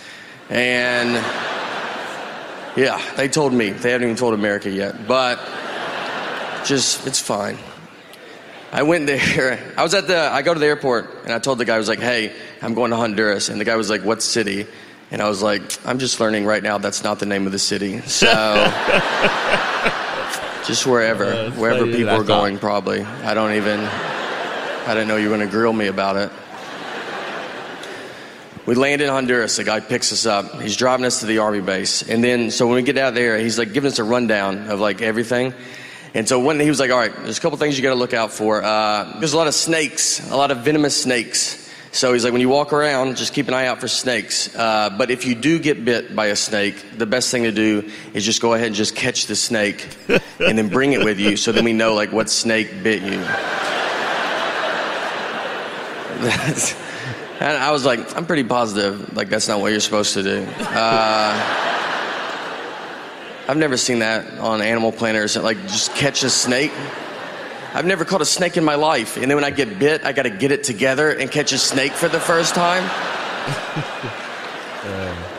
And 0.49 1.17
yeah, 2.77 3.01
they 3.17 3.29
told 3.29 3.53
me. 3.53 3.71
They 3.71 3.91
haven't 3.93 4.07
even 4.07 4.17
told 4.17 4.35
America 4.35 4.71
yet, 4.71 5.07
but 5.09 5.39
just 6.65 7.07
it's 7.07 7.21
fine. 7.21 7.59
I 8.73 8.83
went 8.83 9.07
there. 9.07 9.73
I 9.77 9.83
was 9.83 9.95
at 9.95 10.07
the. 10.07 10.19
I 10.19 10.43
go 10.43 10.53
to 10.53 10.61
the 10.61 10.67
airport 10.67 11.25
and 11.25 11.33
I 11.33 11.39
told 11.39 11.59
the 11.59 11.65
guy 11.65 11.77
I 11.77 11.79
was 11.79 11.89
like, 11.89 12.01
"Hey, 12.01 12.35
I'm 12.61 12.75
going 12.75 12.91
to 12.91 12.97
Honduras," 12.97 13.49
and 13.49 13.61
the 13.61 13.65
guy 13.65 13.77
was 13.77 13.89
like, 13.89 14.03
"What 14.03 14.23
city?" 14.23 14.67
And 15.11 15.23
I 15.23 15.29
was 15.29 15.43
like, 15.43 15.63
"I'm 15.87 15.99
just 15.99 16.21
learning 16.21 16.45
right 16.45 16.63
now. 16.63 16.79
That's 16.79 17.03
not 17.03 17.19
the 17.19 17.27
name 17.27 17.47
of 17.47 17.53
the 17.53 17.59
city." 17.59 18.01
So. 18.03 18.27
just 20.67 20.85
wherever, 20.85 21.25
uh, 21.25 21.51
wherever 21.53 21.87
people 21.87 22.11
are 22.11 22.25
going, 22.25 22.59
probably. 22.59 23.03
I 23.03 23.35
don't 23.35 23.55
even. 23.55 23.81
I 23.81 24.95
didn't 24.95 25.09
know 25.09 25.17
you 25.17 25.31
were 25.31 25.37
going 25.37 25.49
to 25.49 25.53
grill 25.53 25.73
me 25.73 25.87
about 25.87 26.17
it. 26.17 26.31
We 28.67 28.75
land 28.75 29.01
in 29.01 29.09
Honduras. 29.09 29.57
The 29.57 29.63
guy 29.63 29.79
picks 29.79 30.13
us 30.13 30.27
up. 30.27 30.61
He's 30.61 30.77
driving 30.77 31.07
us 31.07 31.21
to 31.21 31.27
the 31.27 31.39
army 31.39 31.61
base, 31.61 32.03
and 32.03 32.23
then 32.23 32.51
so 32.51 32.67
when 32.67 32.75
we 32.75 32.83
get 32.83 32.99
out 32.99 33.15
there, 33.15 33.39
he's 33.39 33.61
like 33.61 33.73
giving 33.73 33.93
us 33.93 34.01
a 34.01 34.05
rundown 34.05 34.69
of 34.71 34.81
like 34.81 35.01
everything. 35.03 35.55
And 36.15 36.29
so 36.29 36.41
when 36.41 36.59
he 36.59 36.69
was 36.69 36.81
like, 36.81 36.91
"All 36.91 36.99
right, 36.99 37.15
there's 37.15 37.39
a 37.39 37.41
couple 37.41 37.59
things 37.59 37.79
you 37.79 37.85
got 37.85 37.91
to 37.91 37.95
look 37.95 38.13
out 38.13 38.33
for. 38.33 38.65
Uh, 38.65 39.19
there's 39.21 39.35
a 39.35 39.37
lot 39.37 39.47
of 39.47 39.55
snakes, 39.55 40.29
a 40.31 40.37
lot 40.37 40.51
of 40.51 40.59
venomous 40.59 41.01
snakes." 41.01 41.63
So 41.93 42.13
he's 42.13 42.25
like, 42.25 42.33
when 42.35 42.43
you 42.43 42.51
walk 42.51 42.75
around, 42.75 43.17
just 43.17 43.33
keep 43.33 43.49
an 43.49 43.55
eye 43.55 43.69
out 43.69 43.81
for 43.81 43.89
snakes. 43.89 44.55
Uh, 44.55 44.91
but 44.99 45.11
if 45.11 45.25
you 45.25 45.35
do 45.35 45.59
get 45.59 45.83
bit 45.83 46.15
by 46.15 46.27
a 46.27 46.37
snake, 46.37 46.99
the 46.99 47.07
best 47.07 47.31
thing 47.31 47.45
to 47.45 47.53
do 47.53 47.91
is 48.13 48.23
just 48.23 48.43
go 48.43 48.53
ahead 48.53 48.67
and 48.67 48.77
just 48.77 48.95
catch 48.95 49.27
the 49.27 49.37
snake 49.37 49.89
and 50.09 50.59
then 50.59 50.69
bring 50.69 50.93
it 50.93 51.03
with 51.03 51.19
you 51.19 51.39
so 51.39 51.53
then 51.53 51.65
we 51.65 51.73
know 51.73 51.95
like 51.95 52.13
what 52.13 52.29
snake 52.29 52.83
bit 52.83 53.01
you. 53.01 53.25
and 57.41 57.57
I 57.57 57.71
was 57.71 57.85
like, 57.85 58.17
I'm 58.17 58.27
pretty 58.27 58.45
positive, 58.45 59.17
like 59.17 59.29
that's 59.29 59.49
not 59.49 59.61
what 59.61 59.71
you're 59.71 59.81
supposed 59.81 60.15
to 60.15 60.23
do. 60.23 60.47
Uh, 60.59 61.63
I've 63.49 63.57
never 63.57 63.77
seen 63.77 64.01
that 64.01 64.39
on 64.39 64.61
Animal 64.61 64.93
Planet, 64.93 65.37
like 65.43 65.61
just 65.63 65.95
catch 65.95 66.23
a 66.25 66.31
snake. 66.31 66.73
I've 67.75 67.85
never 67.85 68.05
caught 68.05 68.23
a 68.23 68.27
snake 68.27 68.57
in 68.57 68.65
my 68.65 68.77
life, 68.77 69.17
and 69.17 69.31
then 69.31 69.37
when 69.37 69.45
I 69.45 69.51
get 69.51 69.79
bit, 69.79 70.05
I 70.05 70.13
got 70.13 70.23
to 70.23 70.31
get 70.31 70.51
it 70.51 70.65
together 70.65 71.11
and 71.11 71.31
catch 71.31 71.53
a 71.53 71.59
snake 71.59 71.93
for 71.93 72.09
the 72.09 72.21
first 72.21 72.55
time. 72.55 72.83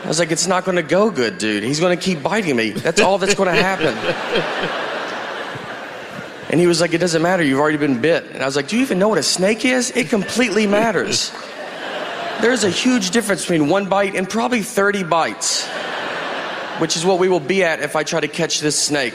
I 0.04 0.06
was 0.06 0.18
like, 0.18 0.30
it's 0.30 0.46
not 0.46 0.64
going 0.64 0.76
to 0.76 0.82
go 0.82 1.10
good, 1.10 1.38
dude. 1.38 1.62
He's 1.62 1.80
going 1.80 1.98
to 1.98 2.02
keep 2.02 2.22
biting 2.22 2.56
me. 2.56 2.70
That's 2.70 3.00
all 3.00 3.18
that's 3.18 3.34
going 3.34 3.54
to 3.54 3.62
happen. 3.62 3.94
And 6.50 6.60
he 6.60 6.66
was 6.66 6.80
like, 6.80 6.94
It 6.94 6.98
doesn't 6.98 7.20
matter. 7.20 7.42
You've 7.42 7.60
already 7.60 7.76
been 7.76 8.00
bit. 8.00 8.24
And 8.32 8.42
I 8.42 8.46
was 8.46 8.56
like, 8.56 8.68
Do 8.68 8.76
you 8.76 8.82
even 8.82 8.98
know 8.98 9.08
what 9.08 9.18
a 9.18 9.22
snake 9.22 9.64
is? 9.64 9.90
It 9.90 10.08
completely 10.08 10.66
matters. 10.66 11.30
There's 12.40 12.62
a 12.62 12.70
huge 12.70 13.10
difference 13.10 13.42
between 13.42 13.68
one 13.68 13.88
bite 13.88 14.14
and 14.14 14.28
probably 14.28 14.62
30 14.62 15.02
bites, 15.04 15.66
which 16.78 16.96
is 16.96 17.04
what 17.04 17.18
we 17.18 17.28
will 17.28 17.40
be 17.40 17.64
at 17.64 17.80
if 17.80 17.96
I 17.96 18.04
try 18.04 18.20
to 18.20 18.28
catch 18.28 18.60
this 18.60 18.78
snake. 18.78 19.14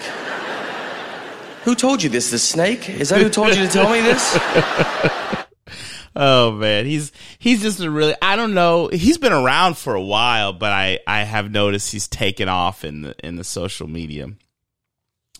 Who 1.63 1.75
told 1.75 2.03
you 2.03 2.09
this? 2.09 2.31
The 2.31 2.39
snake? 2.39 2.89
Is 2.89 3.09
that 3.09 3.21
who 3.21 3.29
told 3.29 3.55
you 3.55 3.65
to 3.65 3.69
tell 3.69 3.89
me 3.89 4.01
this? 4.01 4.37
oh 6.15 6.51
man, 6.51 6.85
he's 6.85 7.13
he's 7.39 7.61
just 7.61 7.79
a 7.79 7.89
really 7.89 8.13
I 8.21 8.35
don't 8.35 8.53
know. 8.53 8.89
He's 8.89 9.17
been 9.17 9.31
around 9.31 9.77
for 9.77 9.95
a 9.95 10.01
while, 10.01 10.51
but 10.51 10.73
I 10.73 10.99
I 11.07 11.23
have 11.23 11.49
noticed 11.49 11.93
he's 11.93 12.09
taken 12.09 12.49
off 12.49 12.83
in 12.83 13.01
the 13.01 13.15
in 13.23 13.37
the 13.37 13.45
social 13.45 13.87
media 13.87 14.31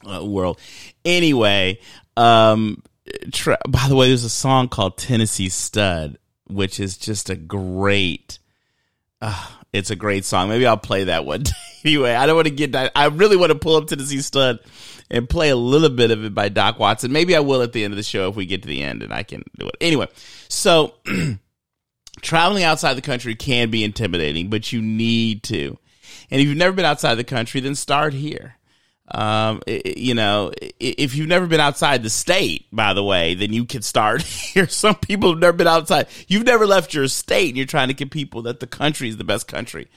uh, 0.10 0.24
world. 0.24 0.58
Anyway, 1.04 1.80
um, 2.16 2.82
tra- 3.34 3.60
by 3.68 3.90
the 3.90 3.96
way, 3.96 4.08
there's 4.08 4.24
a 4.24 4.30
song 4.30 4.70
called 4.70 4.98
Tennessee 4.98 5.50
Stud, 5.50 6.18
which 6.48 6.80
is 6.80 6.98
just 6.98 7.30
a 7.30 7.36
great. 7.36 8.40
Uh, 9.22 9.48
it's 9.72 9.90
a 9.90 9.96
great 9.96 10.26
song. 10.26 10.50
Maybe 10.50 10.68
I'll 10.68 10.78
play 10.78 11.06
that 11.06 11.26
one. 11.26 11.44
anyway, 11.86 12.14
I 12.14 12.26
don't 12.26 12.36
want 12.36 12.48
to 12.48 12.54
get 12.54 12.74
that. 12.74 12.92
I 12.96 13.06
really 13.08 13.38
want 13.38 13.52
to 13.52 13.58
pull 13.58 13.76
up 13.76 13.88
Tennessee 13.88 14.22
Stud 14.22 14.60
and 15.10 15.30
play 15.30 15.50
a 15.50 15.56
little 15.56 15.90
bit 15.90 16.12
of 16.12 16.24
it 16.24 16.34
by 16.34 16.50
Doc 16.50 16.80
Watson. 16.80 17.12
Maybe 17.12 17.36
I 17.36 17.40
will 17.40 17.62
at 17.62 17.74
the 17.74 17.84
end 17.84 17.94
of 17.94 17.98
the 17.98 18.04
show 18.04 18.30
if 18.30 18.36
we 18.36 18.46
get 18.46 18.62
to 18.64 18.68
the 18.68 18.84
end 18.84 19.04
and 19.04 19.14
I 19.14 19.24
can 19.24 19.44
do 19.58 19.68
it. 19.68 19.76
Anyway, 19.80 20.08
so 20.50 20.96
traveling 22.22 22.64
outside 22.64 22.96
the 22.96 23.02
country 23.02 23.36
can 23.36 23.70
be 23.70 23.84
intimidating, 23.84 24.50
but 24.50 24.72
you 24.72 24.82
need 24.82 25.44
to. 25.44 25.78
And 26.30 26.42
if 26.42 26.48
you've 26.48 26.58
never 26.58 26.76
been 26.76 26.86
outside 26.86 27.16
the 27.16 27.24
country, 27.24 27.62
then 27.62 27.76
start 27.76 28.14
here. 28.14 28.56
Um, 29.12 29.62
you 29.68 30.14
know, 30.14 30.52
if 30.80 31.16
you've 31.16 31.28
never 31.28 31.46
been 31.46 31.60
outside 31.60 32.04
the 32.04 32.10
state, 32.10 32.66
by 32.72 32.94
the 32.94 33.04
way, 33.04 33.36
then 33.36 33.52
you 33.52 33.66
can 33.66 33.82
start 33.82 34.22
here. 34.22 34.68
Some 34.68 34.96
people 34.96 35.32
have 35.32 35.40
never 35.40 35.58
been 35.58 35.68
outside. 35.68 36.08
You've 36.28 36.46
never 36.46 36.66
left 36.66 36.94
your 36.94 37.08
state 37.08 37.50
and 37.50 37.58
you're 37.58 37.66
trying 37.66 37.90
to 37.90 37.94
get 37.94 38.12
people 38.12 38.44
that 38.44 38.60
the 38.60 38.68
country 38.68 39.10
is 39.10 39.18
the 39.18 39.24
best 39.24 39.48
country 39.48 39.88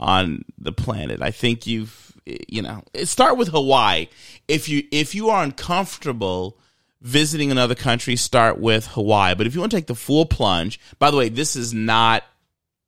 on 0.00 0.44
the 0.58 0.72
planet. 0.72 1.22
I 1.22 1.30
think 1.30 1.66
you've, 1.66 2.12
you 2.26 2.60
know, 2.60 2.82
start 3.04 3.38
with 3.38 3.48
Hawaii. 3.48 4.08
If 4.48 4.68
you, 4.68 4.82
if 4.90 5.14
you 5.14 5.30
are 5.30 5.44
uncomfortable 5.44 6.58
visiting 7.00 7.52
another 7.52 7.76
country, 7.76 8.16
start 8.16 8.58
with 8.58 8.86
Hawaii. 8.88 9.36
But 9.36 9.46
if 9.46 9.54
you 9.54 9.60
want 9.60 9.70
to 9.70 9.76
take 9.76 9.86
the 9.86 9.94
full 9.94 10.26
plunge, 10.26 10.80
by 10.98 11.12
the 11.12 11.16
way, 11.16 11.28
this 11.28 11.54
is 11.54 11.72
not, 11.72 12.24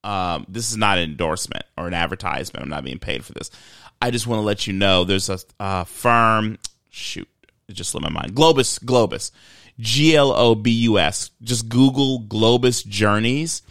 um, 0.03 0.45
this 0.49 0.71
is 0.71 0.77
not 0.77 0.99
an 0.99 1.05
endorsement 1.05 1.65
or 1.77 1.87
an 1.87 1.95
advertisement. 1.95 2.65
I'm 2.65 2.69
not 2.69 2.85
being 2.85 2.99
paid 2.99 3.25
for 3.25 3.33
this. 3.33 3.51
I 4.01 4.11
just 4.11 4.27
want 4.27 4.39
to 4.41 4.45
let 4.45 4.67
you 4.67 4.73
know 4.73 5.05
there's 5.05 5.31
a 5.59 5.85
firm. 5.85 6.59
Shoot, 6.91 7.29
it 7.69 7.73
just 7.73 7.91
slipped 7.91 8.05
my 8.05 8.11
mind. 8.11 8.35
Globus, 8.35 8.83
Globus, 8.83 9.31
G 9.79 10.17
L 10.17 10.33
O 10.33 10.55
B 10.55 10.71
U 10.71 10.99
S. 10.99 11.31
Just 11.43 11.69
Google 11.69 12.23
Globus 12.23 12.87
Journeys. 12.87 13.63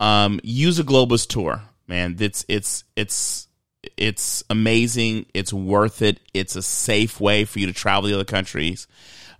Um, 0.00 0.40
use 0.42 0.78
a 0.78 0.84
Globus 0.84 1.26
tour, 1.26 1.62
man. 1.86 2.16
It's 2.18 2.44
it's 2.48 2.84
it's 2.96 3.48
it's 3.96 4.44
amazing. 4.50 5.26
It's 5.34 5.52
worth 5.52 6.02
it. 6.02 6.20
It's 6.34 6.56
a 6.56 6.62
safe 6.62 7.20
way 7.20 7.44
for 7.44 7.58
you 7.58 7.66
to 7.66 7.72
travel 7.72 8.08
the 8.08 8.14
other 8.14 8.24
countries, 8.24 8.86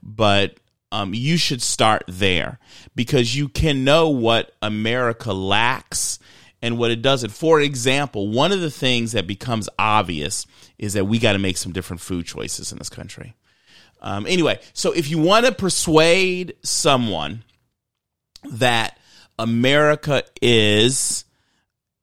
but 0.03 0.57
um, 0.92 1.14
you 1.14 1.37
should 1.37 1.62
start 1.62 2.05
there 2.07 2.59
because 2.95 3.35
you 3.35 3.49
can 3.49 3.83
know 3.85 4.11
what 4.11 4.53
America 4.61 5.33
lacks 5.33 6.18
and 6.62 6.79
what 6.79 6.90
it 6.92 7.03
does. 7.03 7.25
It, 7.25 7.33
for 7.33 7.61
example, 7.61 8.29
one 8.29 8.53
of 8.53 8.61
the 8.61 8.70
things 8.70 9.12
that 9.12 9.27
becomes 9.27 9.68
obvious 9.79 10.46
is 10.79 10.94
that 10.94 11.05
we 11.05 11.18
got 11.18 11.33
to 11.33 11.38
make 11.38 11.57
some 11.57 11.72
different 11.72 12.01
food 12.01 12.25
choices 12.25 12.72
in 12.72 12.79
this 12.79 12.88
country. 12.88 13.35
Um, 14.01 14.27
anyway, 14.27 14.61
so 14.72 14.92
if 14.92 15.11
you 15.11 15.18
want 15.18 15.46
to 15.46 15.53
persuade 15.53 16.55
someone 16.62 17.44
that 18.51 18.98
America 19.38 20.22
is 20.40 21.25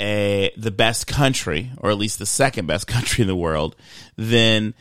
a 0.02 0.52
the 0.56 0.72
best 0.72 1.08
country, 1.08 1.72
or 1.78 1.90
at 1.90 1.98
least 1.98 2.20
the 2.20 2.26
second 2.26 2.68
best 2.68 2.88
country 2.88 3.22
in 3.22 3.28
the 3.28 3.36
world, 3.36 3.76
then 4.16 4.74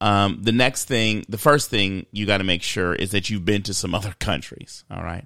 um, 0.00 0.40
the 0.42 0.52
next 0.52 0.84
thing, 0.86 1.24
the 1.28 1.38
first 1.38 1.70
thing 1.70 2.06
you 2.12 2.26
got 2.26 2.38
to 2.38 2.44
make 2.44 2.62
sure 2.62 2.94
is 2.94 3.12
that 3.12 3.30
you've 3.30 3.44
been 3.44 3.62
to 3.62 3.74
some 3.74 3.94
other 3.94 4.14
countries. 4.18 4.84
All 4.90 5.02
right. 5.02 5.24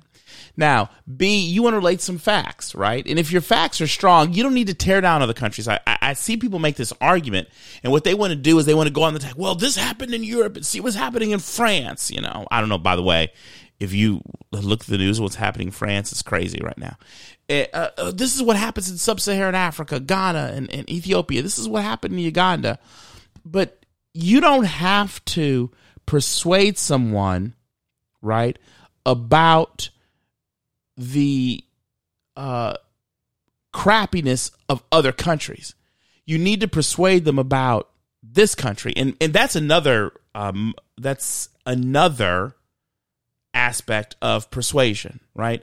Now, 0.57 0.91
B, 1.17 1.41
you 1.47 1.63
want 1.63 1.75
to 1.75 1.79
relate 1.79 2.01
some 2.01 2.19
facts, 2.19 2.75
right? 2.75 3.07
And 3.07 3.19
if 3.19 3.31
your 3.33 3.41
facts 3.41 3.81
are 3.81 3.87
strong, 3.87 4.33
you 4.33 4.43
don't 4.43 4.55
need 4.55 4.67
to 4.69 4.75
tear 4.75 5.01
down 5.01 5.23
other 5.23 5.35
countries. 5.35 5.69
I, 5.69 5.81
I, 5.87 5.99
I 6.01 6.13
see 6.15 6.37
people 6.37 6.59
make 6.59 6.77
this 6.77 6.93
argument, 7.01 7.49
and 7.83 7.93
what 7.93 8.05
they 8.05 8.15
want 8.15 8.31
to 8.31 8.37
do 8.37 8.59
is 8.59 8.67
they 8.67 8.75
want 8.75 8.89
to 8.89 8.93
go 8.93 9.03
on 9.03 9.15
the 9.15 9.21
tag. 9.21 9.35
Well, 9.37 9.55
this 9.55 9.77
happened 9.77 10.15
in 10.15 10.25
Europe, 10.25 10.57
and 10.57 10.67
see 10.67 10.81
what's 10.81 10.97
happening 10.97 11.31
in 11.31 11.39
France. 11.39 12.11
You 12.11 12.21
know, 12.21 12.47
I 12.51 12.61
don't 12.61 12.69
know. 12.69 12.79
By 12.79 12.97
the 12.97 13.03
way, 13.03 13.33
if 13.79 13.93
you 13.93 14.21
look 14.51 14.81
at 14.81 14.87
the 14.87 14.99
news, 14.99 15.21
what's 15.21 15.37
happening 15.37 15.69
in 15.69 15.73
France 15.73 16.13
is 16.13 16.23
crazy 16.23 16.61
right 16.63 16.79
now. 16.79 16.97
Eh, 17.49 17.67
uh, 17.73 17.89
uh, 17.97 18.11
this 18.11 18.35
is 18.35 18.43
what 18.43 18.57
happens 18.57 18.91
in 18.91 18.99
sub-Saharan 18.99 19.55
Africa, 19.55 20.01
Ghana, 20.01 20.53
and, 20.55 20.71
and 20.71 20.91
Ethiopia. 20.91 21.43
This 21.43 21.59
is 21.59 21.69
what 21.69 21.83
happened 21.83 22.15
in 22.15 22.21
Uganda. 22.21 22.79
But 23.45 23.85
you 24.13 24.41
don't 24.41 24.65
have 24.65 25.25
to 25.27 25.71
persuade 26.05 26.77
someone, 26.77 27.55
right, 28.21 28.59
about 29.07 29.91
the 30.99 31.65
uh, 32.37 32.75
crappiness 33.73 34.51
of 34.69 34.83
other 34.93 35.13
countries. 35.13 35.75
You 36.27 36.37
need 36.37 36.61
to 36.61 36.69
persuade 36.69 37.25
them 37.25 37.39
about 37.39 37.89
this 38.23 38.55
country, 38.55 38.93
and 38.97 39.17
and 39.21 39.33
that's 39.33 39.57
another 39.57 40.13
um, 40.35 40.75
that's 40.99 41.49
another 41.65 42.55
aspect 43.55 44.17
of 44.21 44.51
persuasion, 44.51 45.21
right? 45.35 45.63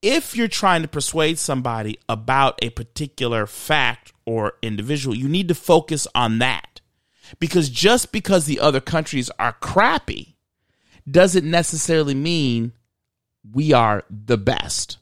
If 0.00 0.34
you're 0.34 0.48
trying 0.48 0.82
to 0.82 0.88
persuade 0.88 1.38
somebody 1.38 1.98
about 2.08 2.58
a 2.60 2.70
particular 2.70 3.46
fact 3.46 4.12
or 4.26 4.54
individual, 4.60 5.14
you 5.14 5.28
need 5.28 5.46
to 5.48 5.54
focus 5.54 6.08
on 6.14 6.38
that. 6.38 6.80
Because 7.38 7.70
just 7.70 8.12
because 8.12 8.46
the 8.46 8.60
other 8.60 8.80
countries 8.80 9.30
are 9.38 9.52
crappy 9.52 10.36
doesn't 11.08 11.48
necessarily 11.48 12.14
mean 12.14 12.72
we 13.50 13.72
are 13.72 14.04
the 14.10 14.38
best. 14.38 14.98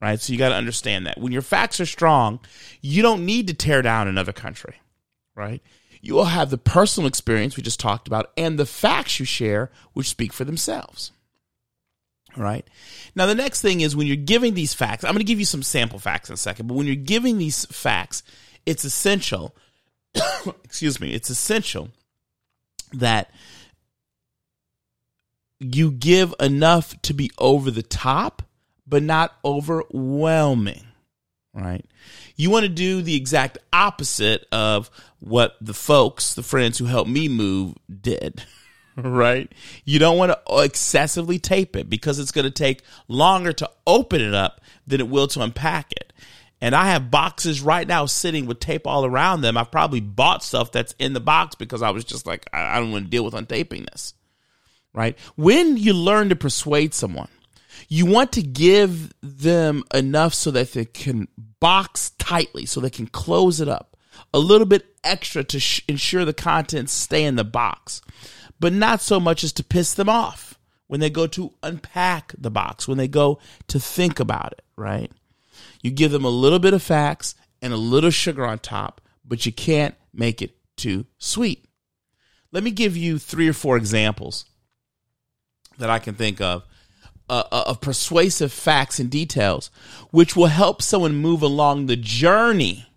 Right? 0.00 0.20
So 0.20 0.32
you 0.32 0.38
got 0.38 0.50
to 0.50 0.54
understand 0.54 1.06
that. 1.06 1.18
When 1.18 1.32
your 1.32 1.42
facts 1.42 1.80
are 1.80 1.86
strong, 1.86 2.38
you 2.80 3.02
don't 3.02 3.26
need 3.26 3.48
to 3.48 3.54
tear 3.54 3.82
down 3.82 4.06
another 4.06 4.32
country. 4.32 4.76
Right? 5.34 5.62
You 6.00 6.14
will 6.14 6.26
have 6.26 6.50
the 6.50 6.58
personal 6.58 7.08
experience 7.08 7.56
we 7.56 7.62
just 7.62 7.80
talked 7.80 8.06
about 8.06 8.30
and 8.36 8.58
the 8.58 8.66
facts 8.66 9.18
you 9.18 9.26
share, 9.26 9.70
which 9.94 10.08
speak 10.08 10.32
for 10.32 10.44
themselves. 10.44 11.10
All 12.36 12.44
right. 12.44 12.66
Now, 13.16 13.26
the 13.26 13.34
next 13.34 13.62
thing 13.62 13.80
is 13.80 13.96
when 13.96 14.06
you're 14.06 14.16
giving 14.16 14.54
these 14.54 14.74
facts, 14.74 15.02
I'm 15.02 15.12
going 15.12 15.18
to 15.18 15.24
give 15.24 15.40
you 15.40 15.44
some 15.44 15.62
sample 15.62 15.98
facts 15.98 16.28
in 16.28 16.34
a 16.34 16.36
second, 16.36 16.68
but 16.68 16.74
when 16.74 16.86
you're 16.86 16.94
giving 16.94 17.38
these 17.38 17.64
facts, 17.66 18.22
it's 18.64 18.84
essential, 18.84 19.56
excuse 20.64 21.00
me, 21.00 21.14
it's 21.14 21.30
essential 21.30 21.88
that 22.92 23.30
you 25.60 25.90
give 25.90 26.34
enough 26.40 27.00
to 27.02 27.14
be 27.14 27.30
over 27.38 27.70
the 27.70 27.82
top, 27.82 28.42
but 28.86 29.02
not 29.02 29.34
overwhelming, 29.44 30.84
right? 31.52 31.84
You 32.36 32.50
want 32.50 32.64
to 32.64 32.68
do 32.68 33.02
the 33.02 33.16
exact 33.16 33.58
opposite 33.72 34.46
of 34.52 34.90
what 35.20 35.56
the 35.60 35.74
folks, 35.74 36.34
the 36.34 36.42
friends 36.42 36.78
who 36.78 36.84
helped 36.84 37.10
me 37.10 37.28
move, 37.28 37.74
did. 38.00 38.42
right? 38.96 39.52
You 39.84 39.98
don't 39.98 40.18
want 40.18 40.32
to 40.32 40.62
excessively 40.62 41.38
tape 41.38 41.76
it 41.76 41.90
because 41.90 42.18
it's 42.18 42.32
going 42.32 42.44
to 42.44 42.50
take 42.50 42.82
longer 43.08 43.52
to 43.54 43.70
open 43.86 44.20
it 44.20 44.34
up 44.34 44.60
than 44.86 45.00
it 45.00 45.08
will 45.08 45.26
to 45.28 45.42
unpack 45.42 45.92
it. 45.92 46.12
And 46.60 46.74
I 46.74 46.90
have 46.90 47.10
boxes 47.10 47.60
right 47.60 47.86
now 47.86 48.06
sitting 48.06 48.46
with 48.46 48.58
tape 48.58 48.86
all 48.86 49.04
around 49.04 49.42
them. 49.42 49.56
I've 49.56 49.70
probably 49.70 50.00
bought 50.00 50.42
stuff 50.42 50.72
that's 50.72 50.94
in 50.98 51.12
the 51.12 51.20
box 51.20 51.54
because 51.54 51.82
I 51.82 51.90
was 51.90 52.04
just 52.04 52.26
like, 52.26 52.48
I 52.52 52.80
don't 52.80 52.90
want 52.90 53.04
to 53.04 53.10
deal 53.10 53.24
with 53.24 53.34
untaping 53.34 53.88
this. 53.90 54.14
Right? 54.94 55.18
When 55.36 55.76
you 55.76 55.92
learn 55.92 56.30
to 56.30 56.36
persuade 56.36 56.94
someone, 56.94 57.28
you 57.88 58.06
want 58.06 58.32
to 58.32 58.42
give 58.42 59.12
them 59.22 59.84
enough 59.94 60.34
so 60.34 60.50
that 60.50 60.72
they 60.72 60.84
can 60.84 61.28
box 61.60 62.10
tightly, 62.18 62.66
so 62.66 62.80
they 62.80 62.90
can 62.90 63.06
close 63.06 63.60
it 63.60 63.68
up. 63.68 63.96
A 64.34 64.38
little 64.38 64.66
bit 64.66 64.86
extra 65.04 65.44
to 65.44 65.60
sh- 65.60 65.82
ensure 65.88 66.24
the 66.24 66.32
contents 66.32 66.92
stay 66.92 67.24
in 67.24 67.36
the 67.36 67.44
box 67.44 68.02
but 68.60 68.72
not 68.72 69.00
so 69.00 69.20
much 69.20 69.44
as 69.44 69.52
to 69.54 69.64
piss 69.64 69.94
them 69.94 70.08
off 70.08 70.58
when 70.86 71.00
they 71.00 71.10
go 71.10 71.26
to 71.26 71.52
unpack 71.62 72.34
the 72.38 72.50
box, 72.50 72.88
when 72.88 72.98
they 72.98 73.08
go 73.08 73.38
to 73.68 73.78
think 73.78 74.18
about 74.18 74.52
it, 74.52 74.62
right? 74.76 75.12
You 75.82 75.90
give 75.90 76.12
them 76.12 76.24
a 76.24 76.30
little 76.30 76.58
bit 76.58 76.74
of 76.74 76.82
facts 76.82 77.34
and 77.60 77.72
a 77.72 77.76
little 77.76 78.10
sugar 78.10 78.44
on 78.44 78.58
top, 78.58 79.00
but 79.24 79.44
you 79.44 79.52
can't 79.52 79.94
make 80.12 80.40
it 80.42 80.56
too 80.76 81.06
sweet. 81.18 81.66
Let 82.50 82.64
me 82.64 82.70
give 82.70 82.96
you 82.96 83.18
three 83.18 83.48
or 83.48 83.52
four 83.52 83.76
examples 83.76 84.46
that 85.78 85.90
I 85.90 85.98
can 85.98 86.14
think 86.14 86.40
of 86.40 86.64
uh, 87.30 87.44
uh 87.50 87.64
of 87.66 87.80
persuasive 87.80 88.52
facts 88.52 88.98
and 88.98 89.10
details, 89.10 89.70
which 90.10 90.36
will 90.36 90.46
help 90.46 90.82
someone 90.82 91.16
move 91.16 91.42
along 91.42 91.86
the 91.86 91.96
journey 91.96 92.88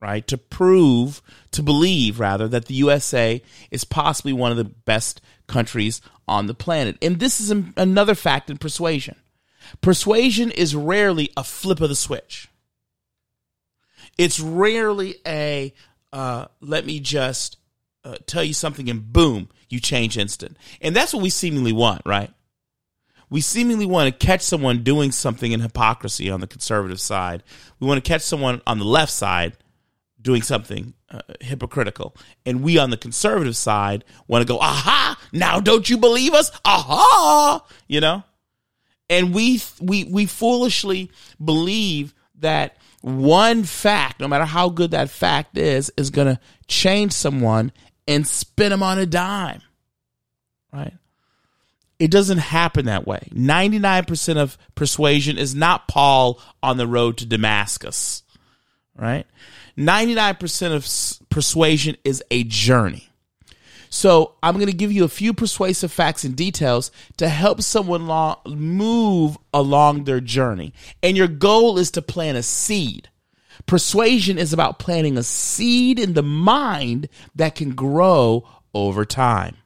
right? 0.00 0.26
To 0.28 0.38
prove, 0.38 1.22
to 1.50 1.62
believe 1.62 2.20
rather, 2.20 2.48
that 2.48 2.66
the 2.66 2.74
USA 2.74 3.42
is 3.70 3.84
possibly 3.84 4.32
one 4.32 4.50
of 4.50 4.56
the 4.56 4.64
best 4.64 5.20
countries 5.46 6.00
on 6.26 6.46
the 6.46 6.54
planet. 6.54 6.96
And 7.02 7.18
this 7.18 7.40
is 7.40 7.50
another 7.76 8.14
fact 8.14 8.50
in 8.50 8.58
persuasion. 8.58 9.16
Persuasion 9.80 10.50
is 10.50 10.74
rarely 10.74 11.30
a 11.36 11.44
flip 11.44 11.80
of 11.80 11.88
the 11.88 11.96
switch. 11.96 12.48
It's 14.16 14.40
rarely 14.40 15.16
a 15.26 15.74
uh, 16.12 16.46
let 16.60 16.86
me 16.86 17.00
just 17.00 17.58
uh, 18.04 18.16
tell 18.26 18.42
you 18.42 18.54
something 18.54 18.88
and 18.88 19.12
boom, 19.12 19.48
you 19.68 19.80
change 19.80 20.16
instant. 20.16 20.56
And 20.80 20.94
that's 20.94 21.12
what 21.12 21.22
we 21.22 21.30
seemingly 21.30 21.72
want, 21.72 22.02
right? 22.04 22.30
We 23.30 23.40
seemingly 23.40 23.86
want 23.86 24.06
to 24.18 24.26
catch 24.26 24.40
someone 24.40 24.82
doing 24.82 25.12
something 25.12 25.52
in 25.52 25.60
hypocrisy 25.60 26.30
on 26.30 26.40
the 26.40 26.46
conservative 26.46 27.00
side. 27.00 27.42
We 27.78 27.86
want 27.86 28.02
to 28.02 28.08
catch 28.08 28.22
someone 28.22 28.62
on 28.66 28.78
the 28.78 28.86
left 28.86 29.12
side 29.12 29.56
doing 30.20 30.42
something 30.42 30.94
uh, 31.10 31.20
hypocritical. 31.40 32.16
And 32.46 32.62
we 32.62 32.78
on 32.78 32.90
the 32.90 32.96
conservative 32.96 33.56
side 33.56 34.04
want 34.26 34.42
to 34.42 34.48
go, 34.52 34.58
aha, 34.58 35.18
now 35.32 35.60
don't 35.60 35.88
you 35.88 35.98
believe 35.98 36.32
us? 36.32 36.50
Aha, 36.64 37.64
you 37.86 38.00
know? 38.00 38.24
And 39.10 39.34
we, 39.34 39.60
we, 39.80 40.04
we 40.04 40.26
foolishly 40.26 41.10
believe 41.42 42.14
that 42.36 42.76
one 43.00 43.64
fact, 43.64 44.20
no 44.20 44.28
matter 44.28 44.44
how 44.44 44.68
good 44.68 44.90
that 44.90 45.10
fact 45.10 45.56
is, 45.56 45.90
is 45.96 46.10
going 46.10 46.34
to 46.34 46.40
change 46.66 47.12
someone 47.12 47.72
and 48.08 48.26
spin 48.26 48.70
them 48.70 48.82
on 48.82 48.98
a 48.98 49.06
dime, 49.06 49.60
right? 50.72 50.94
It 51.98 52.10
doesn't 52.10 52.38
happen 52.38 52.86
that 52.86 53.06
way. 53.06 53.28
99% 53.32 54.36
of 54.36 54.56
persuasion 54.74 55.36
is 55.36 55.54
not 55.54 55.86
Paul 55.88 56.40
on 56.62 56.78
the 56.78 56.86
road 56.86 57.18
to 57.18 57.26
Damascus, 57.26 58.22
right? 58.96 59.26
99% 59.76 60.72
of 60.74 61.28
persuasion 61.28 61.96
is 62.04 62.22
a 62.30 62.44
journey. 62.44 63.10
So 63.90 64.34
I'm 64.42 64.54
going 64.54 64.66
to 64.66 64.72
give 64.72 64.92
you 64.92 65.04
a 65.04 65.08
few 65.08 65.32
persuasive 65.32 65.92
facts 65.92 66.24
and 66.24 66.36
details 66.36 66.90
to 67.16 67.28
help 67.28 67.62
someone 67.62 68.06
lo- 68.06 68.40
move 68.46 69.38
along 69.52 70.04
their 70.04 70.20
journey. 70.20 70.72
And 71.02 71.16
your 71.16 71.28
goal 71.28 71.78
is 71.78 71.90
to 71.92 72.02
plant 72.02 72.38
a 72.38 72.42
seed. 72.42 73.08
Persuasion 73.68 74.38
is 74.38 74.54
about 74.54 74.78
planting 74.78 75.18
a 75.18 75.22
seed 75.22 75.98
in 75.98 76.14
the 76.14 76.22
mind 76.22 77.08
that 77.36 77.54
can 77.54 77.74
grow 77.74 78.48
over 78.72 79.04
time. 79.04 79.56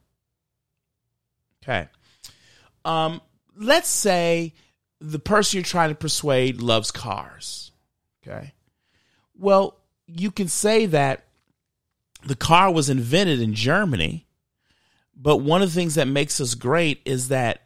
Okay. 1.62 1.88
Um, 2.84 3.20
let's 3.56 3.88
say 3.88 4.54
the 5.00 5.20
person 5.20 5.58
you're 5.58 5.64
trying 5.64 5.90
to 5.90 5.94
persuade 5.94 6.60
loves 6.60 6.90
cars. 6.90 7.70
Okay. 8.26 8.52
Well, 9.38 9.78
you 10.08 10.32
can 10.32 10.48
say 10.48 10.86
that 10.86 11.24
the 12.24 12.34
car 12.36 12.72
was 12.72 12.90
invented 12.90 13.40
in 13.40 13.54
Germany, 13.54 14.26
but 15.16 15.38
one 15.38 15.62
of 15.62 15.68
the 15.68 15.74
things 15.80 15.94
that 15.94 16.08
makes 16.08 16.40
us 16.40 16.54
great 16.54 17.00
is 17.04 17.28
that 17.28 17.62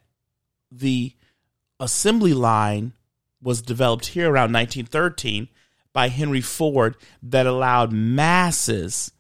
the 0.71 1.15
assembly 1.81 2.35
line 2.35 2.93
was 3.43 3.63
developed 3.63 4.09
here 4.09 4.27
around 4.27 4.53
1913 4.53 5.49
by 5.97 6.09
Henry 6.09 6.43
Ford 6.43 6.95
that 7.23 7.47
allowed 7.47 7.91
masses 7.91 9.13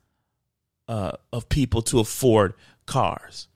uh, 0.87 1.13
of 1.33 1.49
people 1.49 1.81
to 1.81 2.01
afford 2.01 2.53
cars. 2.85 3.49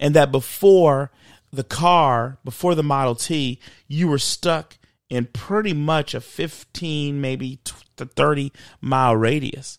And 0.00 0.16
that 0.16 0.32
before 0.32 1.12
the 1.52 1.64
car, 1.64 2.38
before 2.46 2.74
the 2.74 2.82
Model 2.82 3.14
T, 3.14 3.60
you 3.88 4.08
were 4.08 4.16
stuck 4.16 4.78
in 5.10 5.26
pretty 5.26 5.74
much 5.74 6.14
a 6.14 6.20
15, 6.22 7.20
maybe 7.20 7.60
to 7.98 8.06
30 8.06 8.50
mile 8.80 9.16
radius. 9.16 9.78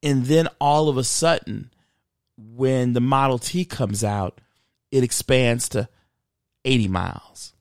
And 0.00 0.26
then 0.26 0.46
all 0.60 0.88
of 0.88 0.96
a 0.96 1.02
sudden, 1.02 1.72
when 2.36 2.92
the 2.92 3.00
Model 3.00 3.40
T 3.40 3.64
comes 3.64 4.04
out, 4.04 4.40
it 4.92 5.02
expands 5.02 5.68
to 5.70 5.88
80 6.64 6.86
miles, 6.86 7.52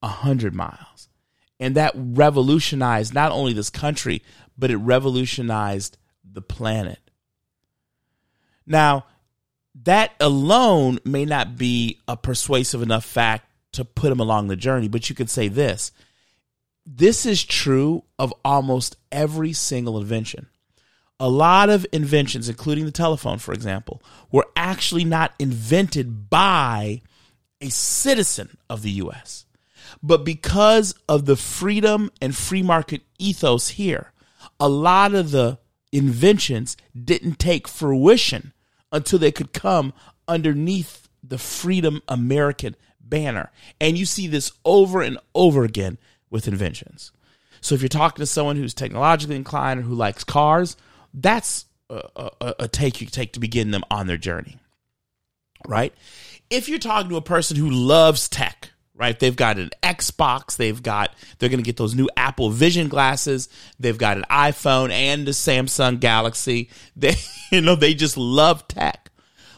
100 0.00 0.54
miles. 0.54 0.95
And 1.58 1.74
that 1.76 1.92
revolutionized 1.94 3.14
not 3.14 3.32
only 3.32 3.52
this 3.52 3.70
country, 3.70 4.22
but 4.58 4.70
it 4.70 4.76
revolutionized 4.76 5.96
the 6.24 6.42
planet. 6.42 6.98
Now, 8.66 9.06
that 9.84 10.12
alone 10.20 10.98
may 11.04 11.24
not 11.24 11.56
be 11.56 12.00
a 12.08 12.16
persuasive 12.16 12.82
enough 12.82 13.04
fact 13.04 13.46
to 13.72 13.84
put 13.84 14.12
him 14.12 14.20
along 14.20 14.48
the 14.48 14.56
journey, 14.56 14.88
but 14.88 15.08
you 15.08 15.14
could 15.14 15.30
say 15.30 15.48
this 15.48 15.92
this 16.86 17.26
is 17.26 17.44
true 17.44 18.04
of 18.18 18.32
almost 18.44 18.96
every 19.10 19.52
single 19.52 19.98
invention. 19.98 20.46
A 21.18 21.28
lot 21.28 21.68
of 21.68 21.84
inventions, 21.92 22.48
including 22.48 22.84
the 22.84 22.92
telephone, 22.92 23.38
for 23.38 23.52
example, 23.52 24.02
were 24.30 24.46
actually 24.54 25.04
not 25.04 25.34
invented 25.38 26.30
by 26.30 27.02
a 27.60 27.70
citizen 27.70 28.56
of 28.70 28.82
the 28.82 28.92
US. 28.92 29.45
But 30.06 30.24
because 30.24 30.94
of 31.08 31.24
the 31.24 31.34
freedom 31.34 32.12
and 32.22 32.34
free 32.34 32.62
market 32.62 33.02
ethos 33.18 33.70
here, 33.70 34.12
a 34.60 34.68
lot 34.68 35.14
of 35.14 35.32
the 35.32 35.58
inventions 35.90 36.76
didn't 36.94 37.40
take 37.40 37.66
fruition 37.66 38.52
until 38.92 39.18
they 39.18 39.32
could 39.32 39.52
come 39.52 39.92
underneath 40.28 41.08
the 41.24 41.38
Freedom 41.38 42.02
American 42.06 42.76
banner. 43.00 43.50
And 43.80 43.98
you 43.98 44.06
see 44.06 44.28
this 44.28 44.52
over 44.64 45.02
and 45.02 45.18
over 45.34 45.64
again 45.64 45.98
with 46.30 46.46
inventions. 46.46 47.10
So 47.60 47.74
if 47.74 47.82
you're 47.82 47.88
talking 47.88 48.22
to 48.22 48.26
someone 48.26 48.54
who's 48.54 48.74
technologically 48.74 49.34
inclined 49.34 49.80
or 49.80 49.82
who 49.82 49.96
likes 49.96 50.22
cars, 50.22 50.76
that's 51.14 51.64
a, 51.90 52.30
a, 52.40 52.54
a 52.60 52.68
take 52.68 53.00
you 53.00 53.08
take 53.08 53.32
to 53.32 53.40
begin 53.40 53.72
them 53.72 53.82
on 53.90 54.06
their 54.06 54.16
journey, 54.16 54.60
right? 55.66 55.92
If 56.48 56.68
you're 56.68 56.78
talking 56.78 57.10
to 57.10 57.16
a 57.16 57.22
person 57.22 57.56
who 57.56 57.70
loves 57.70 58.28
tech, 58.28 58.70
right? 58.96 59.18
They've 59.18 59.36
got 59.36 59.58
an 59.58 59.70
Xbox, 59.82 60.56
they've 60.56 60.82
got 60.82 61.14
they're 61.38 61.48
going 61.48 61.62
to 61.62 61.64
get 61.64 61.76
those 61.76 61.94
new 61.94 62.08
Apple 62.16 62.50
Vision 62.50 62.88
glasses, 62.88 63.48
they've 63.78 63.98
got 63.98 64.16
an 64.16 64.24
iPhone 64.30 64.90
and 64.90 65.28
a 65.28 65.32
Samsung 65.32 66.00
Galaxy. 66.00 66.70
They 66.96 67.14
you 67.52 67.60
know, 67.60 67.76
they 67.76 67.94
just 67.94 68.16
love 68.16 68.66
tech. 68.68 69.10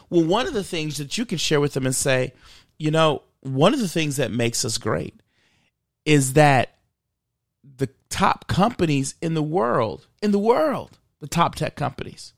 Well, 0.09 0.25
one 0.25 0.45
of 0.45 0.53
the 0.53 0.63
things 0.63 0.97
that 0.97 1.17
you 1.17 1.25
can 1.25 1.37
share 1.37 1.59
with 1.59 1.73
them 1.73 1.85
and 1.85 1.95
say, 1.95 2.33
you 2.77 2.91
know, 2.91 3.23
one 3.41 3.73
of 3.73 3.79
the 3.79 3.87
things 3.87 4.17
that 4.17 4.31
makes 4.31 4.65
us 4.65 4.77
great 4.77 5.21
is 6.05 6.33
that 6.33 6.75
the 7.77 7.89
top 8.09 8.47
companies 8.47 9.15
in 9.21 9.35
the 9.35 9.43
world, 9.43 10.07
in 10.21 10.31
the 10.31 10.39
world, 10.39 10.99
the 11.19 11.27
top 11.27 11.55
tech 11.55 11.75
companies 11.75 12.33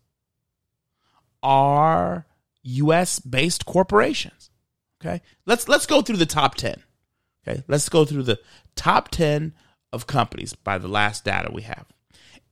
are 1.41 2.25
US 2.63 3.19
based 3.19 3.65
corporations. 3.65 4.51
Okay? 5.01 5.21
Let's 5.45 5.67
let's 5.67 5.85
go 5.85 6.01
through 6.01 6.17
the 6.17 6.25
top 6.25 6.55
10. 6.55 6.83
Okay, 7.47 7.63
let's 7.67 7.89
go 7.89 8.05
through 8.05 8.23
the 8.23 8.39
top 8.75 9.09
10 9.09 9.53
of 9.91 10.07
companies 10.07 10.53
by 10.53 10.77
the 10.77 10.87
last 10.87 11.25
data 11.25 11.51
we 11.51 11.63
have. 11.63 11.85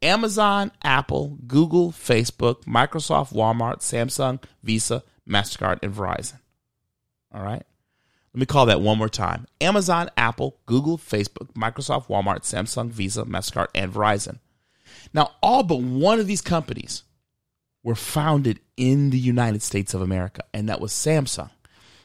Amazon, 0.01 0.71
Apple, 0.83 1.37
Google, 1.45 1.91
Facebook, 1.91 2.63
Microsoft, 2.63 3.33
Walmart, 3.33 3.79
Samsung, 3.79 4.41
Visa, 4.63 5.03
MasterCard, 5.27 5.79
and 5.83 5.93
Verizon. 5.93 6.39
All 7.33 7.43
right. 7.43 7.63
Let 8.33 8.39
me 8.39 8.45
call 8.45 8.67
that 8.67 8.81
one 8.81 8.97
more 8.97 9.09
time 9.09 9.47
Amazon, 9.59 10.09
Apple, 10.15 10.59
Google, 10.65 10.97
Facebook, 10.97 11.53
Microsoft, 11.53 12.07
Walmart, 12.07 12.41
Samsung, 12.41 12.89
Visa, 12.89 13.25
MasterCard, 13.25 13.67
and 13.75 13.93
Verizon. 13.93 14.39
Now, 15.13 15.31
all 15.41 15.63
but 15.63 15.81
one 15.81 16.19
of 16.19 16.27
these 16.27 16.41
companies 16.41 17.03
were 17.83 17.95
founded 17.95 18.59
in 18.77 19.09
the 19.09 19.19
United 19.19 19.61
States 19.61 19.93
of 19.93 20.01
America, 20.01 20.43
and 20.53 20.69
that 20.69 20.81
was 20.81 20.91
Samsung, 20.91 21.49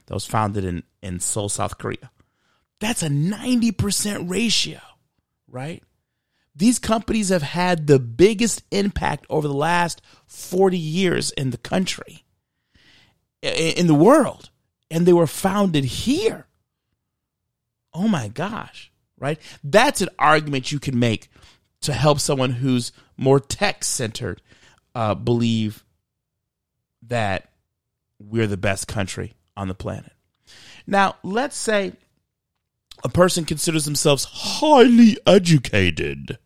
that 0.06 0.14
was 0.14 0.26
founded 0.26 0.64
in, 0.64 0.82
in 1.02 1.20
Seoul, 1.20 1.48
South 1.48 1.78
Korea. 1.78 2.10
That's 2.80 3.02
a 3.02 3.08
90% 3.08 4.28
ratio, 4.28 4.80
right? 5.48 5.82
These 6.56 6.78
companies 6.78 7.30
have 7.30 7.42
had 7.42 7.86
the 7.86 7.98
biggest 7.98 8.62
impact 8.70 9.26
over 9.28 9.48
the 9.48 9.54
last 9.54 10.02
40 10.26 10.78
years 10.78 11.30
in 11.32 11.50
the 11.50 11.58
country, 11.58 12.24
in 13.42 13.86
the 13.86 13.94
world, 13.94 14.50
and 14.90 15.06
they 15.06 15.12
were 15.12 15.26
founded 15.26 15.84
here. 15.84 16.46
Oh 17.92 18.08
my 18.08 18.28
gosh, 18.28 18.92
right? 19.18 19.38
That's 19.62 20.00
an 20.00 20.10
argument 20.18 20.70
you 20.70 20.78
can 20.78 20.98
make 20.98 21.28
to 21.82 21.92
help 21.92 22.20
someone 22.20 22.50
who's 22.50 22.92
more 23.16 23.40
tech 23.40 23.84
centered 23.84 24.40
uh, 24.94 25.14
believe 25.14 25.84
that 27.02 27.50
we're 28.18 28.46
the 28.46 28.56
best 28.56 28.88
country 28.88 29.34
on 29.56 29.68
the 29.68 29.74
planet. 29.74 30.12
Now, 30.86 31.16
let's 31.22 31.56
say 31.56 31.92
a 33.04 33.08
person 33.08 33.44
considers 33.44 33.84
themselves 33.84 34.24
highly 34.24 35.18
educated. 35.26 36.38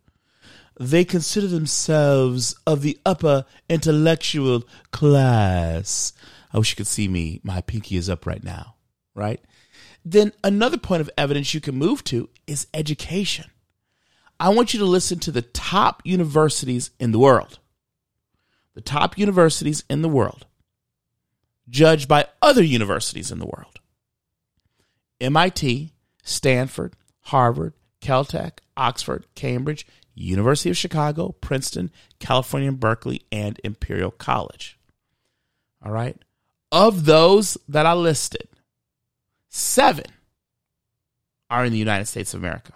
They 0.79 1.05
consider 1.05 1.47
themselves 1.47 2.57
of 2.67 2.83
the 2.83 2.99
upper 3.07 3.47
intellectual 3.69 4.65
class. 4.91 6.13
I 6.53 6.59
wish 6.59 6.73
you 6.73 6.77
could 6.77 6.87
see 6.87 7.09
me. 7.09 7.41
My 7.43 7.61
pinky 7.61 7.97
is 7.97 8.11
up 8.11 8.27
right 8.27 8.43
now, 8.43 8.75
right? 9.15 9.41
Then 10.05 10.33
another 10.43 10.79
point 10.79 11.01
of 11.01 11.11
evidence 11.17 11.55
you 11.55 11.61
can 11.61 11.77
move 11.77 12.05
to 12.05 12.29
is 12.47 12.67
education. 12.75 13.47
I 14.41 14.51
want 14.51 14.73
you 14.73 14.81
to 14.81 14.87
listen 14.87 15.19
to 15.21 15.33
the 15.33 15.43
top 15.43 16.03
universities 16.05 16.91
in 16.99 17.13
the 17.13 17.19
world. 17.19 17.59
The 18.75 18.81
top 18.81 19.19
universities 19.19 19.83
in 19.91 20.03
the 20.03 20.09
world, 20.09 20.47
judged 21.69 22.09
by 22.09 22.27
other 22.41 22.63
universities 22.63 23.33
in 23.33 23.41
the 23.41 23.47
world 23.47 23.81
MIT, 25.21 25.93
Stanford, 26.29 26.95
Harvard, 27.23 27.73
Caltech, 28.01 28.59
Oxford, 28.77 29.27
Cambridge, 29.35 29.87
University 30.15 30.71
of 30.71 30.77
Chicago, 30.77 31.35
Princeton, 31.41 31.91
California, 32.19 32.71
Berkeley, 32.73 33.23
and 33.33 33.61
Imperial 33.65 34.11
College. 34.11 34.79
All 35.85 35.93
right. 35.93 36.17
Of 36.71 37.07
those 37.07 37.57
that 37.69 37.87
I 37.87 37.95
listed, 37.95 38.49
seven 39.49 40.07
are 41.49 41.65
in 41.65 41.73
the 41.73 41.79
United 41.79 42.07
States 42.07 42.35
of 42.35 42.41
America. 42.41 42.75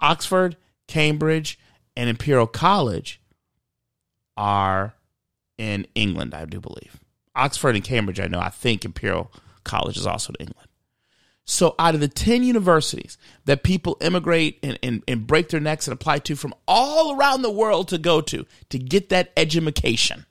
Oxford, 0.00 0.56
Cambridge, 0.88 1.58
and 1.96 2.08
Imperial 2.08 2.46
College 2.46 3.20
are 4.36 4.94
in 5.58 5.86
England, 5.94 6.34
I 6.34 6.46
do 6.46 6.60
believe. 6.60 6.98
Oxford 7.36 7.74
and 7.74 7.84
Cambridge, 7.84 8.20
I 8.20 8.26
know. 8.26 8.40
I 8.40 8.48
think 8.48 8.84
Imperial 8.84 9.30
College 9.64 9.96
is 9.96 10.06
also 10.06 10.32
in 10.38 10.46
England. 10.46 10.68
So, 11.46 11.74
out 11.78 11.94
of 11.94 12.00
the 12.00 12.08
10 12.08 12.42
universities 12.42 13.18
that 13.44 13.62
people 13.62 13.98
immigrate 14.00 14.58
and, 14.62 14.78
and, 14.82 15.02
and 15.06 15.26
break 15.26 15.50
their 15.50 15.60
necks 15.60 15.86
and 15.86 15.92
apply 15.92 16.20
to 16.20 16.36
from 16.36 16.54
all 16.66 17.16
around 17.16 17.42
the 17.42 17.50
world 17.50 17.88
to 17.88 17.98
go 17.98 18.22
to 18.22 18.46
to 18.70 18.78
get 18.78 19.10
that 19.10 19.30
education, 19.36 20.24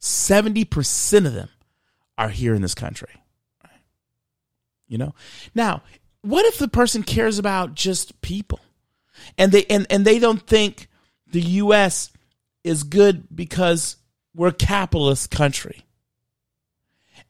70% 0.00 1.26
of 1.26 1.34
them 1.34 1.48
are 2.16 2.28
here 2.28 2.54
in 2.54 2.62
this 2.62 2.74
country. 2.74 3.10
You 4.86 4.98
know? 4.98 5.14
Now, 5.54 5.82
what 6.20 6.44
if 6.46 6.58
the 6.58 6.68
person 6.68 7.02
cares 7.02 7.38
about 7.40 7.74
just 7.74 8.20
people? 8.20 8.60
and 9.38 9.52
they 9.52 9.64
and, 9.64 9.86
and 9.90 10.04
they 10.04 10.18
don't 10.18 10.44
think 10.46 10.88
the 11.26 11.40
US 11.40 12.10
is 12.62 12.82
good 12.82 13.26
because 13.34 13.96
we're 14.34 14.48
a 14.48 14.52
capitalist 14.52 15.30
country. 15.30 15.83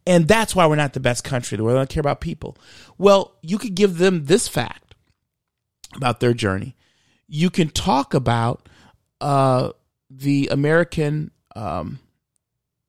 And 0.07 0.29
that's 0.29 0.55
why 0.55 0.67
we're 0.67 0.77
not 0.77 0.93
the 0.93 1.01
best 1.01 1.25
country. 1.25 1.57
We 1.59 1.73
don't 1.73 1.89
care 1.89 2.01
about 2.01 2.21
people. 2.21 2.59
Well, 2.99 3.37
you 3.43 3.59
could 3.59 3.75
give 3.75 3.99
them 3.99 4.27
this 4.27 4.49
fact 4.49 4.95
about 5.97 6.21
their 6.21 6.35
journey. 6.35 6.77
You 7.27 7.49
can 7.49 7.71
talk 7.71 8.13
about 8.13 8.69
uh, 9.21 9.71
the 10.11 10.49
American 10.53 11.31
um, 11.57 12.01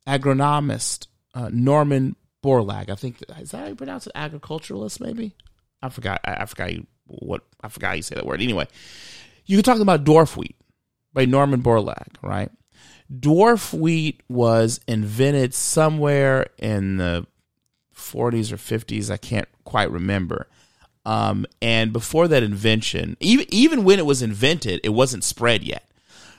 agronomist 0.08 1.08
uh, 1.34 1.50
Norman 1.52 2.16
Borlaug. 2.44 2.90
I 2.90 2.96
think 2.96 3.24
is 3.40 3.52
that 3.52 3.58
how 3.58 3.68
you 3.68 3.76
pronounce 3.76 4.08
it? 4.08 4.14
Agriculturalist, 4.16 5.00
maybe. 5.00 5.36
I 5.82 5.90
forgot. 5.90 6.22
I, 6.26 6.36
I 6.42 6.46
forgot 6.46 6.72
what 7.06 7.44
I 7.62 7.70
forgot 7.70 7.98
you 7.98 8.04
say 8.04 8.16
that 8.16 8.26
word. 8.26 8.42
Anyway, 8.42 8.68
you 9.46 9.58
can 9.58 9.64
talk 9.64 9.80
about 9.80 10.04
dwarf 10.04 10.36
wheat 10.36 10.56
by 11.14 11.26
Norman 11.26 11.62
Borlaug, 11.62 12.08
right? 12.22 12.52
Dwarf 13.12 13.74
wheat 13.74 14.22
was 14.28 14.80
invented 14.88 15.54
somewhere 15.54 16.48
in 16.58 16.98
the 16.98 17.28
40s 17.96 18.52
or 18.52 18.58
50s. 18.58 19.12
I 19.12 19.18
can't 19.18 19.48
quite 19.64 19.92
remember. 19.92 20.48
Um, 21.06 21.46
and 21.62 21.94
before 21.94 22.28
that 22.28 22.42
invention, 22.42 23.16
even 23.20 23.46
even 23.50 23.84
when 23.84 24.00
it 24.00 24.06
was 24.08 24.24
invented, 24.24 24.82
it 24.84 24.90
wasn't 24.90 25.24
spread 25.24 25.64
yet. 25.64 25.88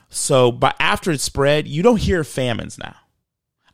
So, 0.09 0.50
but 0.50 0.74
after 0.81 1.12
it 1.12 1.20
spread, 1.20 1.68
you 1.68 1.83
don't 1.83 2.00
hear 2.00 2.24
famines 2.24 2.79
now. 2.79 2.96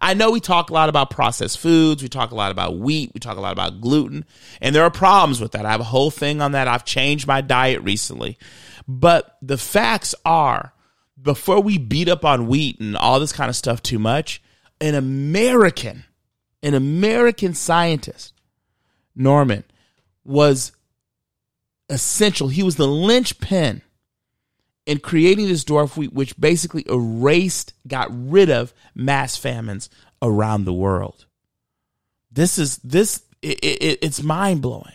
I 0.00 0.14
know 0.14 0.32
we 0.32 0.40
talk 0.40 0.68
a 0.68 0.74
lot 0.74 0.88
about 0.88 1.10
processed 1.10 1.58
foods, 1.58 2.02
we 2.02 2.08
talk 2.08 2.32
a 2.32 2.34
lot 2.34 2.50
about 2.50 2.76
wheat, 2.76 3.12
we 3.14 3.20
talk 3.20 3.36
a 3.36 3.40
lot 3.40 3.52
about 3.52 3.80
gluten, 3.80 4.24
and 4.60 4.74
there 4.74 4.82
are 4.82 4.90
problems 4.90 5.40
with 5.40 5.52
that. 5.52 5.64
I 5.64 5.70
have 5.70 5.80
a 5.80 5.84
whole 5.84 6.10
thing 6.10 6.42
on 6.42 6.52
that. 6.52 6.66
I've 6.66 6.84
changed 6.84 7.26
my 7.26 7.40
diet 7.40 7.82
recently. 7.82 8.36
But 8.88 9.38
the 9.40 9.56
facts 9.56 10.14
are 10.24 10.71
before 11.22 11.60
we 11.60 11.78
beat 11.78 12.08
up 12.08 12.24
on 12.24 12.48
wheat 12.48 12.80
and 12.80 12.96
all 12.96 13.20
this 13.20 13.32
kind 13.32 13.48
of 13.48 13.56
stuff 13.56 13.82
too 13.82 13.98
much, 13.98 14.42
an 14.80 14.94
American, 14.94 16.04
an 16.62 16.74
American 16.74 17.54
scientist, 17.54 18.34
Norman, 19.14 19.64
was 20.24 20.72
essential. 21.88 22.48
He 22.48 22.62
was 22.62 22.76
the 22.76 22.88
linchpin 22.88 23.82
in 24.86 24.98
creating 24.98 25.46
this 25.46 25.64
dwarf 25.64 25.96
wheat, 25.96 26.12
which 26.12 26.38
basically 26.38 26.84
erased, 26.88 27.72
got 27.86 28.08
rid 28.10 28.50
of 28.50 28.74
mass 28.94 29.36
famines 29.36 29.88
around 30.20 30.64
the 30.64 30.72
world. 30.72 31.26
This 32.30 32.58
is 32.58 32.78
this 32.78 33.22
it, 33.42 33.58
it, 33.62 33.98
it's 34.02 34.22
mind 34.22 34.62
blowing. 34.62 34.94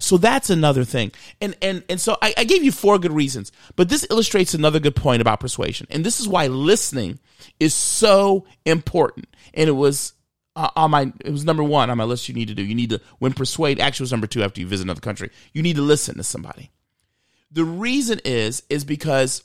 So 0.00 0.16
that's 0.16 0.50
another 0.50 0.84
thing. 0.84 1.12
And 1.40 1.54
and 1.60 1.84
and 1.88 2.00
so 2.00 2.16
I, 2.22 2.34
I, 2.38 2.44
gave 2.44 2.64
you 2.64 2.72
four 2.72 2.98
good 2.98 3.12
reasons, 3.12 3.52
but 3.76 3.90
this 3.90 4.06
illustrates 4.08 4.54
another 4.54 4.80
good 4.80 4.96
point 4.96 5.20
about 5.20 5.40
persuasion. 5.40 5.86
And 5.90 6.04
this 6.04 6.20
is 6.20 6.26
why 6.26 6.46
listening 6.46 7.18
is 7.60 7.74
so 7.74 8.46
important. 8.64 9.28
And 9.52 9.68
it 9.68 9.72
was 9.72 10.14
uh, 10.56 10.70
on 10.74 10.90
my 10.90 11.12
it 11.22 11.30
was 11.30 11.44
number 11.44 11.62
one 11.62 11.90
on 11.90 11.98
my 11.98 12.04
list. 12.04 12.28
You 12.28 12.34
need 12.34 12.48
to 12.48 12.54
do. 12.54 12.64
You 12.64 12.74
need 12.74 12.90
to 12.90 13.00
when 13.18 13.34
persuade. 13.34 13.78
Actually, 13.78 14.04
was 14.04 14.12
number 14.12 14.26
two 14.26 14.42
after 14.42 14.60
you 14.60 14.66
visit 14.66 14.84
another 14.84 15.02
country. 15.02 15.30
You 15.52 15.62
need 15.62 15.76
to 15.76 15.82
listen 15.82 16.16
to 16.16 16.24
somebody. 16.24 16.70
The 17.50 17.64
reason 17.64 18.20
is 18.24 18.62
is 18.70 18.84
because 18.84 19.44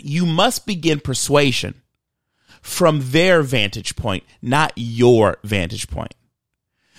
you 0.00 0.26
must 0.26 0.66
begin 0.66 0.98
persuasion 0.98 1.82
from 2.62 3.00
their 3.02 3.42
vantage 3.42 3.94
point, 3.94 4.24
not 4.40 4.72
your 4.74 5.38
vantage 5.44 5.88
point. 5.88 6.14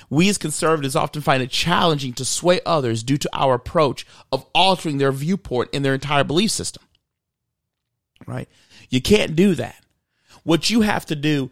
We 0.10 0.30
as 0.30 0.38
conservatives 0.38 0.96
often 0.96 1.22
find 1.22 1.42
it 1.44 1.50
challenging 1.50 2.14
to 2.14 2.26
sway 2.26 2.60
others 2.66 3.04
due 3.04 3.18
to 3.18 3.30
our 3.34 3.56
approach 3.56 4.06
of 4.32 4.46
altering 4.54 4.98
their 4.98 5.12
viewpoint 5.12 5.70
in 5.72 5.84
their 5.84 5.94
entire 5.94 6.24
belief 6.24 6.52
system. 6.52 6.84
Right? 8.28 8.48
You 8.90 9.02
can't 9.02 9.36
do 9.36 9.56
that. 9.56 9.84
What 10.44 10.70
you 10.70 10.82
have 10.82 11.06
to 11.08 11.16
do 11.16 11.52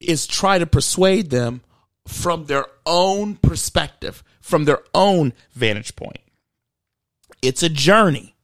is 0.00 0.26
try 0.26 0.58
to 0.58 0.66
persuade 0.66 1.30
them 1.30 1.62
from 2.06 2.46
their 2.46 2.66
own 2.86 3.36
perspective, 3.36 4.22
from 4.40 4.64
their 4.64 4.80
own 4.94 5.32
vantage 5.52 5.94
point. 5.96 6.20
It's 7.42 7.62
a 7.62 7.68
journey, 7.68 8.34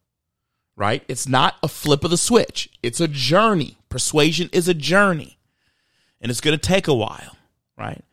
right? 0.76 1.02
It's 1.08 1.26
not 1.26 1.56
a 1.62 1.68
flip 1.68 2.04
of 2.04 2.10
the 2.10 2.16
switch. 2.16 2.68
It's 2.82 3.00
a 3.00 3.08
journey. 3.08 3.78
Persuasion 3.88 4.50
is 4.52 4.68
a 4.68 4.74
journey, 4.74 5.38
and 6.20 6.30
it's 6.30 6.40
going 6.40 6.56
to 6.56 6.66
take 6.66 6.88
a 6.88 6.94
while, 6.94 7.36
right? 7.78 8.04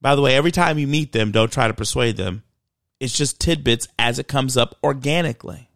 By 0.00 0.14
the 0.14 0.22
way, 0.22 0.36
every 0.36 0.52
time 0.52 0.78
you 0.78 0.86
meet 0.86 1.12
them, 1.12 1.32
don't 1.32 1.52
try 1.52 1.68
to 1.68 1.74
persuade 1.74 2.16
them. 2.16 2.42
It's 3.00 3.16
just 3.16 3.40
tidbits 3.40 3.88
as 3.98 4.18
it 4.18 4.28
comes 4.28 4.56
up 4.56 4.76
organically. 4.82 5.68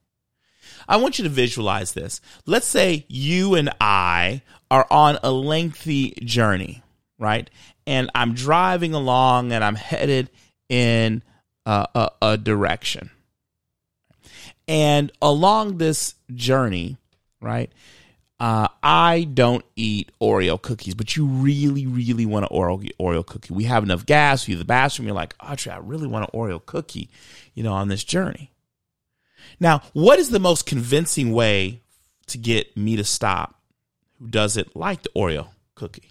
I 0.89 0.97
want 0.97 1.19
you 1.19 1.25
to 1.25 1.31
visualize 1.31 1.93
this. 1.93 2.21
Let's 2.47 2.67
say 2.67 3.07
you 3.09 3.55
and 3.55 3.71
I 3.81 4.43
are 4.71 4.87
on 4.91 5.19
a 5.23 5.31
lengthy 5.31 6.13
journey, 6.25 6.83
right? 7.19 7.49
And 7.87 8.11
I'm 8.15 8.35
driving 8.35 8.95
along 8.95 9.53
and 9.53 9.63
I'm 9.63 9.75
headed 9.75 10.31
in 10.69 11.23
uh, 11.67 11.87
a, 11.95 12.11
a 12.23 12.37
direction. 12.39 13.11
And 14.67 15.11
along 15.21 15.79
this 15.79 16.15
journey, 16.35 16.97
right, 17.41 17.71
uh, 18.41 18.69
I 18.83 19.25
don't 19.35 19.65
eat 19.77 20.11
Oreo 20.19 20.61
cookies, 20.61 20.95
but 20.95 21.15
you 21.15 21.27
really, 21.27 21.87
really 21.87 22.25
want 22.25 22.47
an 22.51 22.57
Oreo, 22.57 22.91
Oreo 22.99 23.25
cookie. 23.25 23.53
We 23.53 23.65
have 23.65 23.83
enough 23.83 24.07
gas. 24.07 24.49
You 24.49 24.57
the 24.57 24.65
bathroom. 24.65 25.07
You're 25.07 25.15
like, 25.15 25.37
Autry, 25.39 25.71
I 25.71 25.77
really 25.77 26.07
want 26.07 26.31
an 26.33 26.41
Oreo 26.41 26.65
cookie, 26.65 27.11
you 27.53 27.63
know, 27.63 27.75
on 27.75 27.89
this 27.89 28.03
journey. 28.03 28.51
Now, 29.61 29.83
what 29.93 30.19
is 30.19 30.31
the 30.31 30.41
most 30.41 30.65
convincing 30.65 31.33
way 31.33 31.83
to 32.29 32.39
get 32.39 32.75
me 32.79 32.97
to 32.97 33.05
stop 33.05 33.61
who 34.19 34.29
doesn't 34.29 34.75
like 34.75 35.03
the 35.03 35.11
Oreo 35.11 35.49
cookie? 35.75 36.11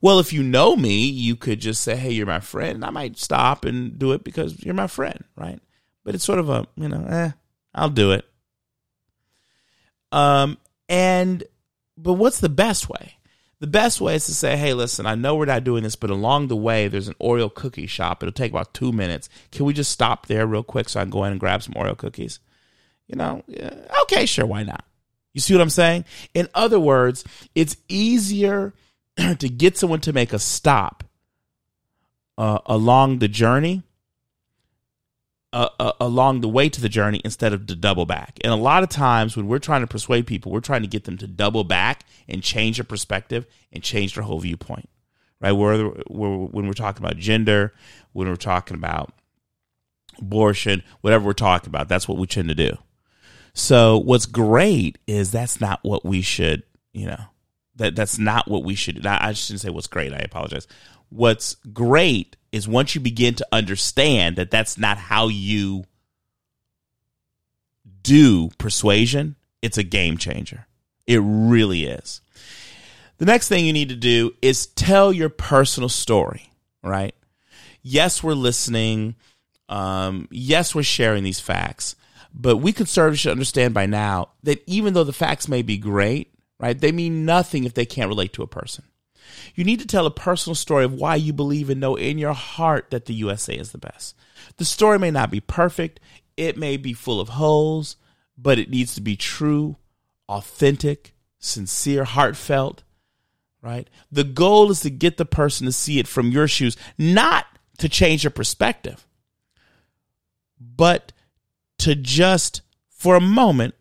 Well, 0.00 0.18
if 0.18 0.32
you 0.32 0.42
know 0.42 0.74
me, 0.74 1.04
you 1.04 1.36
could 1.36 1.60
just 1.60 1.82
say, 1.82 1.94
hey, 1.94 2.10
you're 2.10 2.26
my 2.26 2.40
friend. 2.40 2.76
And 2.76 2.84
I 2.84 2.90
might 2.90 3.18
stop 3.18 3.64
and 3.64 3.96
do 3.96 4.10
it 4.12 4.24
because 4.24 4.64
you're 4.64 4.74
my 4.74 4.88
friend, 4.88 5.22
right? 5.36 5.60
But 6.04 6.16
it's 6.16 6.24
sort 6.24 6.40
of 6.40 6.48
a, 6.48 6.66
you 6.74 6.88
know, 6.88 7.06
eh, 7.06 7.30
I'll 7.72 7.88
do 7.88 8.10
it. 8.10 8.24
Um, 10.10 10.58
and 10.90 11.44
but 11.96 12.14
what's 12.14 12.40
the 12.40 12.50
best 12.50 12.90
way? 12.90 13.14
The 13.60 13.66
best 13.66 14.00
way 14.00 14.14
is 14.14 14.26
to 14.26 14.34
say, 14.34 14.56
hey, 14.56 14.72
listen, 14.72 15.06
I 15.06 15.14
know 15.14 15.36
we're 15.36 15.44
not 15.44 15.64
doing 15.64 15.82
this, 15.82 15.96
but 15.96 16.10
along 16.10 16.48
the 16.48 16.56
way, 16.56 16.88
there's 16.88 17.08
an 17.08 17.14
Oreo 17.20 17.52
cookie 17.52 17.86
shop. 17.86 18.22
It'll 18.22 18.32
take 18.32 18.50
about 18.50 18.72
two 18.72 18.90
minutes. 18.90 19.28
Can 19.52 19.66
we 19.66 19.74
just 19.74 19.92
stop 19.92 20.26
there 20.26 20.46
real 20.46 20.62
quick 20.62 20.88
so 20.88 20.98
I 20.98 21.02
can 21.02 21.10
go 21.10 21.24
in 21.24 21.32
and 21.32 21.40
grab 21.40 21.62
some 21.62 21.74
Oreo 21.74 21.96
cookies? 21.96 22.40
You 23.06 23.16
know, 23.16 23.42
yeah, 23.46 23.74
okay, 24.04 24.24
sure, 24.24 24.46
why 24.46 24.62
not? 24.62 24.84
You 25.34 25.40
see 25.40 25.54
what 25.54 25.60
I'm 25.60 25.70
saying? 25.70 26.06
In 26.32 26.48
other 26.54 26.80
words, 26.80 27.22
it's 27.54 27.76
easier 27.88 28.72
to 29.16 29.48
get 29.48 29.76
someone 29.76 30.00
to 30.00 30.12
make 30.12 30.32
a 30.32 30.38
stop 30.38 31.04
uh, 32.38 32.60
along 32.64 33.18
the 33.18 33.28
journey 33.28 33.82
uh, 35.52 35.92
along 36.00 36.40
the 36.40 36.48
way 36.48 36.68
to 36.68 36.80
the 36.80 36.88
journey 36.88 37.20
instead 37.24 37.52
of 37.52 37.66
to 37.66 37.74
double 37.74 38.06
back. 38.06 38.38
And 38.42 38.52
a 38.52 38.56
lot 38.56 38.82
of 38.82 38.88
times 38.88 39.36
when 39.36 39.48
we're 39.48 39.58
trying 39.58 39.80
to 39.80 39.86
persuade 39.86 40.26
people, 40.26 40.52
we're 40.52 40.60
trying 40.60 40.82
to 40.82 40.88
get 40.88 41.04
them 41.04 41.18
to 41.18 41.26
double 41.26 41.64
back 41.64 42.04
and 42.28 42.42
change 42.42 42.76
their 42.76 42.84
perspective 42.84 43.46
and 43.72 43.82
change 43.82 44.14
their 44.14 44.24
whole 44.24 44.40
viewpoint. 44.40 44.88
Right? 45.40 45.52
Where 45.52 45.86
when 45.86 46.66
we're 46.66 46.72
talking 46.72 47.04
about 47.04 47.16
gender, 47.16 47.72
when 48.12 48.28
we're 48.28 48.36
talking 48.36 48.76
about 48.76 49.12
abortion, 50.18 50.82
whatever 51.00 51.24
we're 51.24 51.32
talking 51.32 51.68
about, 51.68 51.88
that's 51.88 52.06
what 52.06 52.18
we 52.18 52.26
tend 52.26 52.48
to 52.48 52.54
do. 52.54 52.76
So 53.52 53.98
what's 53.98 54.26
great 54.26 54.98
is 55.06 55.30
that's 55.30 55.60
not 55.60 55.80
what 55.82 56.04
we 56.04 56.22
should, 56.22 56.62
you 56.92 57.06
know, 57.06 57.24
that 57.76 57.96
that's 57.96 58.18
not 58.18 58.48
what 58.48 58.62
we 58.62 58.74
should. 58.74 59.04
I 59.06 59.32
shouldn't 59.32 59.62
say 59.62 59.70
what's 59.70 59.86
great. 59.86 60.12
I 60.12 60.18
apologize. 60.18 60.66
What's 61.08 61.54
great 61.72 62.36
is 62.52 62.66
once 62.66 62.94
you 62.94 63.00
begin 63.00 63.34
to 63.36 63.46
understand 63.52 64.36
that 64.36 64.50
that's 64.50 64.76
not 64.76 64.98
how 64.98 65.28
you 65.28 65.84
do 68.02 68.50
persuasion, 68.58 69.36
it's 69.62 69.78
a 69.78 69.82
game 69.82 70.16
changer. 70.16 70.66
It 71.06 71.20
really 71.22 71.84
is. 71.84 72.20
The 73.18 73.26
next 73.26 73.48
thing 73.48 73.66
you 73.66 73.72
need 73.72 73.90
to 73.90 73.96
do 73.96 74.34
is 74.40 74.66
tell 74.66 75.12
your 75.12 75.28
personal 75.28 75.88
story, 75.88 76.50
right? 76.82 77.14
Yes, 77.82 78.22
we're 78.22 78.34
listening. 78.34 79.16
Um, 79.68 80.28
yes, 80.30 80.74
we're 80.74 80.82
sharing 80.82 81.22
these 81.22 81.40
facts, 81.40 81.96
but 82.32 82.56
we 82.56 82.72
conservatives 82.72 83.20
should 83.20 83.32
understand 83.32 83.74
by 83.74 83.86
now 83.86 84.30
that 84.42 84.62
even 84.66 84.94
though 84.94 85.04
the 85.04 85.12
facts 85.12 85.48
may 85.48 85.62
be 85.62 85.76
great, 85.76 86.32
right, 86.58 86.78
they 86.78 86.92
mean 86.92 87.24
nothing 87.24 87.64
if 87.64 87.74
they 87.74 87.86
can't 87.86 88.08
relate 88.08 88.32
to 88.34 88.42
a 88.42 88.48
person. 88.48 88.84
You 89.54 89.64
need 89.64 89.80
to 89.80 89.86
tell 89.86 90.06
a 90.06 90.10
personal 90.10 90.54
story 90.54 90.84
of 90.84 90.94
why 90.94 91.16
you 91.16 91.32
believe 91.32 91.70
and 91.70 91.80
know 91.80 91.96
in 91.96 92.18
your 92.18 92.32
heart 92.32 92.90
that 92.90 93.06
the 93.06 93.14
USA 93.14 93.54
is 93.54 93.72
the 93.72 93.78
best. 93.78 94.16
The 94.56 94.64
story 94.64 94.98
may 94.98 95.10
not 95.10 95.30
be 95.30 95.40
perfect, 95.40 96.00
it 96.36 96.56
may 96.56 96.76
be 96.76 96.92
full 96.92 97.20
of 97.20 97.30
holes, 97.30 97.96
but 98.36 98.58
it 98.58 98.70
needs 98.70 98.94
to 98.94 99.00
be 99.00 99.16
true, 99.16 99.76
authentic, 100.28 101.14
sincere, 101.38 102.04
heartfelt, 102.04 102.82
right? 103.62 103.88
The 104.10 104.24
goal 104.24 104.70
is 104.70 104.80
to 104.80 104.90
get 104.90 105.16
the 105.16 105.26
person 105.26 105.66
to 105.66 105.72
see 105.72 105.98
it 105.98 106.08
from 106.08 106.30
your 106.30 106.48
shoes, 106.48 106.76
not 106.96 107.46
to 107.78 107.88
change 107.88 108.24
your 108.24 108.30
perspective, 108.30 109.06
but 110.58 111.12
to 111.78 111.94
just, 111.94 112.62
for 112.90 113.16
a 113.16 113.20
moment, 113.20 113.74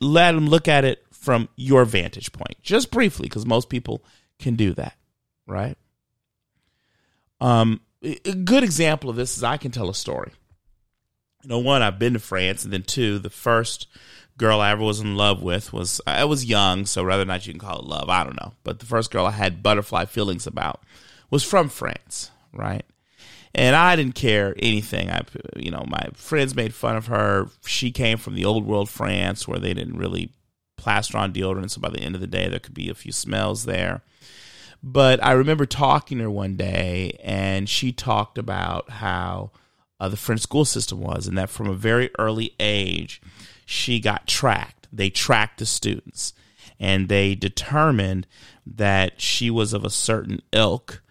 let 0.00 0.32
them 0.32 0.48
look 0.48 0.68
at 0.68 0.84
it 0.84 1.04
from 1.26 1.48
your 1.56 1.84
vantage 1.84 2.32
point, 2.32 2.54
just 2.62 2.92
briefly, 2.92 3.24
because 3.24 3.44
most 3.44 3.68
people 3.68 4.04
can 4.38 4.54
do 4.54 4.72
that, 4.74 4.96
right? 5.44 5.76
Um, 7.40 7.80
a 8.00 8.32
good 8.32 8.62
example 8.62 9.10
of 9.10 9.16
this 9.16 9.36
is 9.36 9.42
I 9.42 9.56
can 9.56 9.72
tell 9.72 9.90
a 9.90 9.94
story. 9.94 10.30
You 11.42 11.48
know, 11.48 11.58
one, 11.58 11.82
I've 11.82 11.98
been 11.98 12.12
to 12.12 12.20
France, 12.20 12.62
and 12.62 12.72
then 12.72 12.84
two, 12.84 13.18
the 13.18 13.28
first 13.28 13.88
girl 14.38 14.60
I 14.60 14.70
ever 14.70 14.84
was 14.84 15.00
in 15.00 15.16
love 15.16 15.42
with 15.42 15.72
was 15.72 16.00
I 16.06 16.24
was 16.26 16.44
young, 16.44 16.86
so 16.86 17.02
rather 17.02 17.24
not 17.24 17.44
you 17.44 17.52
can 17.52 17.58
call 17.58 17.80
it 17.80 17.86
love, 17.86 18.08
I 18.08 18.22
don't 18.22 18.40
know. 18.40 18.52
But 18.62 18.78
the 18.78 18.86
first 18.86 19.10
girl 19.10 19.26
I 19.26 19.32
had 19.32 19.64
butterfly 19.64 20.04
feelings 20.04 20.46
about 20.46 20.84
was 21.28 21.42
from 21.42 21.68
France, 21.68 22.30
right? 22.52 22.84
And 23.52 23.74
I 23.74 23.96
didn't 23.96 24.14
care 24.14 24.54
anything. 24.60 25.10
I, 25.10 25.22
you 25.56 25.72
know, 25.72 25.84
my 25.88 26.06
friends 26.14 26.54
made 26.54 26.72
fun 26.72 26.94
of 26.94 27.06
her. 27.06 27.48
She 27.64 27.90
came 27.90 28.16
from 28.16 28.36
the 28.36 28.44
old 28.44 28.64
world 28.64 28.88
France, 28.88 29.48
where 29.48 29.58
they 29.58 29.74
didn't 29.74 29.98
really 29.98 30.30
plaster 30.86 31.18
on 31.18 31.32
deodorant. 31.32 31.72
So 31.72 31.80
by 31.80 31.88
the 31.88 31.98
end 31.98 32.14
of 32.14 32.20
the 32.20 32.28
day, 32.28 32.48
there 32.48 32.60
could 32.60 32.72
be 32.72 32.88
a 32.88 32.94
few 32.94 33.10
smells 33.10 33.64
there. 33.64 34.02
But 34.84 35.22
I 35.24 35.32
remember 35.32 35.66
talking 35.66 36.18
to 36.18 36.24
her 36.24 36.30
one 36.30 36.54
day, 36.54 37.18
and 37.24 37.68
she 37.68 37.90
talked 37.90 38.38
about 38.38 38.88
how 38.88 39.50
uh, 39.98 40.08
the 40.08 40.16
French 40.16 40.42
school 40.42 40.64
system 40.64 41.00
was, 41.00 41.26
and 41.26 41.36
that 41.38 41.50
from 41.50 41.68
a 41.68 41.74
very 41.74 42.10
early 42.20 42.54
age, 42.60 43.20
she 43.64 43.98
got 43.98 44.28
tracked. 44.28 44.86
They 44.92 45.10
tracked 45.10 45.58
the 45.58 45.66
students, 45.66 46.34
and 46.78 47.08
they 47.08 47.34
determined 47.34 48.28
that 48.64 49.20
she 49.20 49.50
was 49.50 49.72
of 49.72 49.84
a 49.84 49.90
certain 49.90 50.40
ilk 50.52 51.02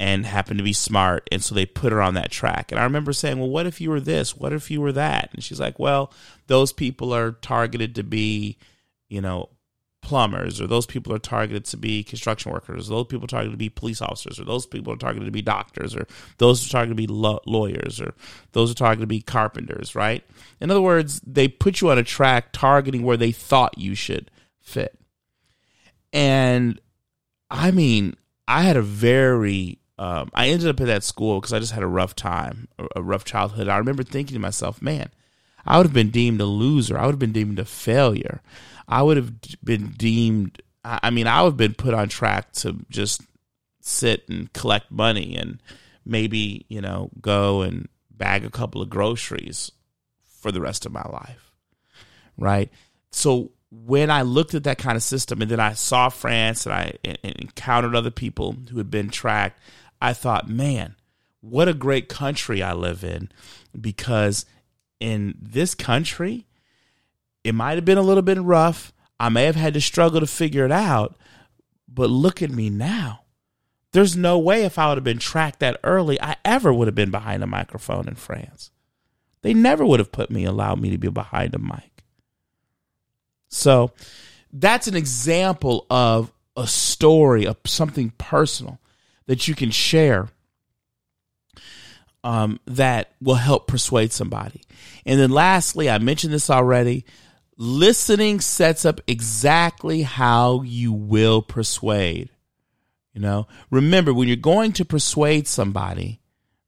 and 0.00 0.26
happened 0.26 0.58
to 0.58 0.64
be 0.64 0.72
smart. 0.72 1.28
And 1.30 1.40
so 1.40 1.54
they 1.54 1.66
put 1.66 1.92
her 1.92 2.02
on 2.02 2.14
that 2.14 2.32
track. 2.32 2.72
And 2.72 2.80
I 2.80 2.82
remember 2.82 3.12
saying, 3.12 3.38
Well, 3.38 3.48
what 3.48 3.66
if 3.66 3.80
you 3.80 3.90
were 3.90 4.00
this? 4.00 4.36
What 4.36 4.52
if 4.52 4.72
you 4.72 4.80
were 4.80 4.90
that? 4.90 5.30
And 5.32 5.44
she's 5.44 5.60
like, 5.60 5.78
Well, 5.78 6.12
those 6.48 6.72
people 6.72 7.14
are 7.14 7.30
targeted 7.30 7.94
to 7.94 8.02
be 8.02 8.58
you 9.08 9.20
know, 9.20 9.50
plumbers, 10.02 10.60
or 10.60 10.66
those 10.66 10.86
people 10.86 11.12
are 11.14 11.18
targeted 11.18 11.64
to 11.64 11.76
be 11.76 12.04
construction 12.04 12.52
workers, 12.52 12.88
those 12.88 13.06
people 13.06 13.24
are 13.24 13.28
targeted 13.28 13.52
to 13.52 13.58
be 13.58 13.70
police 13.70 14.02
officers, 14.02 14.38
or 14.38 14.44
those 14.44 14.66
people 14.66 14.92
are 14.92 14.96
targeted 14.96 15.26
to 15.26 15.32
be 15.32 15.42
doctors, 15.42 15.96
or 15.96 16.06
those 16.38 16.66
are 16.66 16.70
targeted 16.70 16.96
to 16.96 17.02
be 17.02 17.06
lo- 17.06 17.40
lawyers, 17.46 18.00
or 18.00 18.14
those 18.52 18.70
are 18.70 18.74
targeted 18.74 19.02
to 19.02 19.06
be 19.06 19.20
carpenters, 19.20 19.94
right? 19.94 20.22
In 20.60 20.70
other 20.70 20.82
words, 20.82 21.20
they 21.26 21.48
put 21.48 21.80
you 21.80 21.90
on 21.90 21.98
a 21.98 22.04
track 22.04 22.52
targeting 22.52 23.02
where 23.02 23.16
they 23.16 23.32
thought 23.32 23.78
you 23.78 23.94
should 23.94 24.30
fit. 24.60 24.98
And 26.12 26.80
I 27.50 27.70
mean, 27.70 28.14
I 28.46 28.62
had 28.62 28.76
a 28.76 28.82
very 28.82 29.78
um, 29.98 30.30
I 30.34 30.48
ended 30.48 30.68
up 30.68 30.80
at 30.80 30.86
that 30.86 31.04
school 31.04 31.40
because 31.40 31.52
I 31.52 31.60
just 31.60 31.72
had 31.72 31.82
a 31.82 31.88
rough 31.88 32.16
time, 32.16 32.68
a 32.96 33.02
rough 33.02 33.24
childhood. 33.24 33.68
I 33.68 33.78
remember 33.78 34.02
thinking 34.02 34.34
to 34.34 34.40
myself, 34.40 34.82
man, 34.82 35.10
I 35.64 35.76
would 35.76 35.86
have 35.86 35.94
been 35.94 36.10
deemed 36.10 36.40
a 36.40 36.46
loser. 36.46 36.98
I 36.98 37.06
would 37.06 37.12
have 37.12 37.18
been 37.18 37.32
deemed 37.32 37.58
a 37.58 37.64
failure. 37.64 38.42
I 38.88 39.02
would 39.02 39.16
have 39.16 39.32
been 39.62 39.90
deemed. 39.96 40.62
I 40.84 41.10
mean, 41.10 41.26
I 41.26 41.42
would 41.42 41.50
have 41.50 41.56
been 41.56 41.74
put 41.74 41.94
on 41.94 42.08
track 42.08 42.52
to 42.52 42.76
just 42.90 43.22
sit 43.80 44.28
and 44.28 44.52
collect 44.52 44.90
money 44.90 45.36
and 45.36 45.60
maybe 46.06 46.64
you 46.68 46.80
know 46.80 47.10
go 47.20 47.62
and 47.62 47.88
bag 48.10 48.44
a 48.44 48.50
couple 48.50 48.80
of 48.80 48.90
groceries 48.90 49.72
for 50.24 50.52
the 50.52 50.60
rest 50.60 50.86
of 50.86 50.92
my 50.92 51.06
life, 51.08 51.52
right? 52.36 52.70
So 53.10 53.50
when 53.70 54.10
I 54.10 54.22
looked 54.22 54.54
at 54.54 54.64
that 54.64 54.78
kind 54.78 54.96
of 54.96 55.02
system 55.02 55.42
and 55.42 55.50
then 55.50 55.60
I 55.60 55.72
saw 55.72 56.08
France 56.08 56.66
and 56.66 56.74
I 56.74 56.94
encountered 57.22 57.96
other 57.96 58.10
people 58.10 58.56
who 58.70 58.78
had 58.78 58.90
been 58.90 59.10
tracked, 59.10 59.58
I 60.00 60.12
thought, 60.12 60.48
man, 60.48 60.96
what 61.40 61.68
a 61.68 61.74
great 61.74 62.08
country 62.08 62.62
I 62.62 62.72
live 62.72 63.02
in 63.02 63.30
because 63.78 64.46
in 65.00 65.34
this 65.40 65.74
country, 65.74 66.46
it 67.44 67.54
might 67.54 67.76
have 67.76 67.84
been 67.84 67.98
a 67.98 68.02
little 68.02 68.22
bit 68.22 68.40
rough. 68.40 68.92
I 69.20 69.28
may 69.28 69.44
have 69.44 69.54
had 69.54 69.74
to 69.74 69.80
struggle 69.80 70.20
to 70.20 70.26
figure 70.26 70.64
it 70.64 70.72
out, 70.72 71.14
but 71.86 72.10
look 72.10 72.42
at 72.42 72.50
me 72.50 72.70
now. 72.70 73.20
There's 73.92 74.16
no 74.16 74.38
way 74.38 74.64
if 74.64 74.76
I 74.76 74.88
would 74.88 74.96
have 74.96 75.04
been 75.04 75.18
tracked 75.18 75.60
that 75.60 75.78
early, 75.84 76.20
I 76.20 76.36
ever 76.44 76.72
would 76.72 76.88
have 76.88 76.96
been 76.96 77.12
behind 77.12 77.44
a 77.44 77.46
microphone 77.46 78.08
in 78.08 78.16
France. 78.16 78.72
They 79.42 79.54
never 79.54 79.84
would 79.84 80.00
have 80.00 80.10
put 80.10 80.30
me, 80.30 80.44
allowed 80.44 80.80
me 80.80 80.90
to 80.90 80.98
be 80.98 81.10
behind 81.10 81.54
a 81.54 81.58
mic. 81.58 82.02
So 83.48 83.92
that's 84.52 84.88
an 84.88 84.96
example 84.96 85.86
of 85.90 86.32
a 86.56 86.66
story, 86.66 87.46
of 87.46 87.58
something 87.66 88.10
personal 88.18 88.80
that 89.26 89.46
you 89.46 89.54
can 89.54 89.70
share 89.70 90.28
um, 92.24 92.58
that 92.66 93.12
will 93.20 93.34
help 93.34 93.68
persuade 93.68 94.12
somebody. 94.12 94.62
And 95.06 95.20
then 95.20 95.30
lastly, 95.30 95.90
I 95.90 95.98
mentioned 95.98 96.32
this 96.32 96.50
already 96.50 97.04
listening 97.56 98.40
sets 98.40 98.84
up 98.84 99.00
exactly 99.06 100.02
how 100.02 100.62
you 100.62 100.92
will 100.92 101.42
persuade. 101.42 102.30
You 103.12 103.20
know, 103.20 103.46
remember 103.70 104.12
when 104.12 104.26
you're 104.26 104.36
going 104.36 104.72
to 104.72 104.84
persuade 104.84 105.46
somebody, 105.46 106.20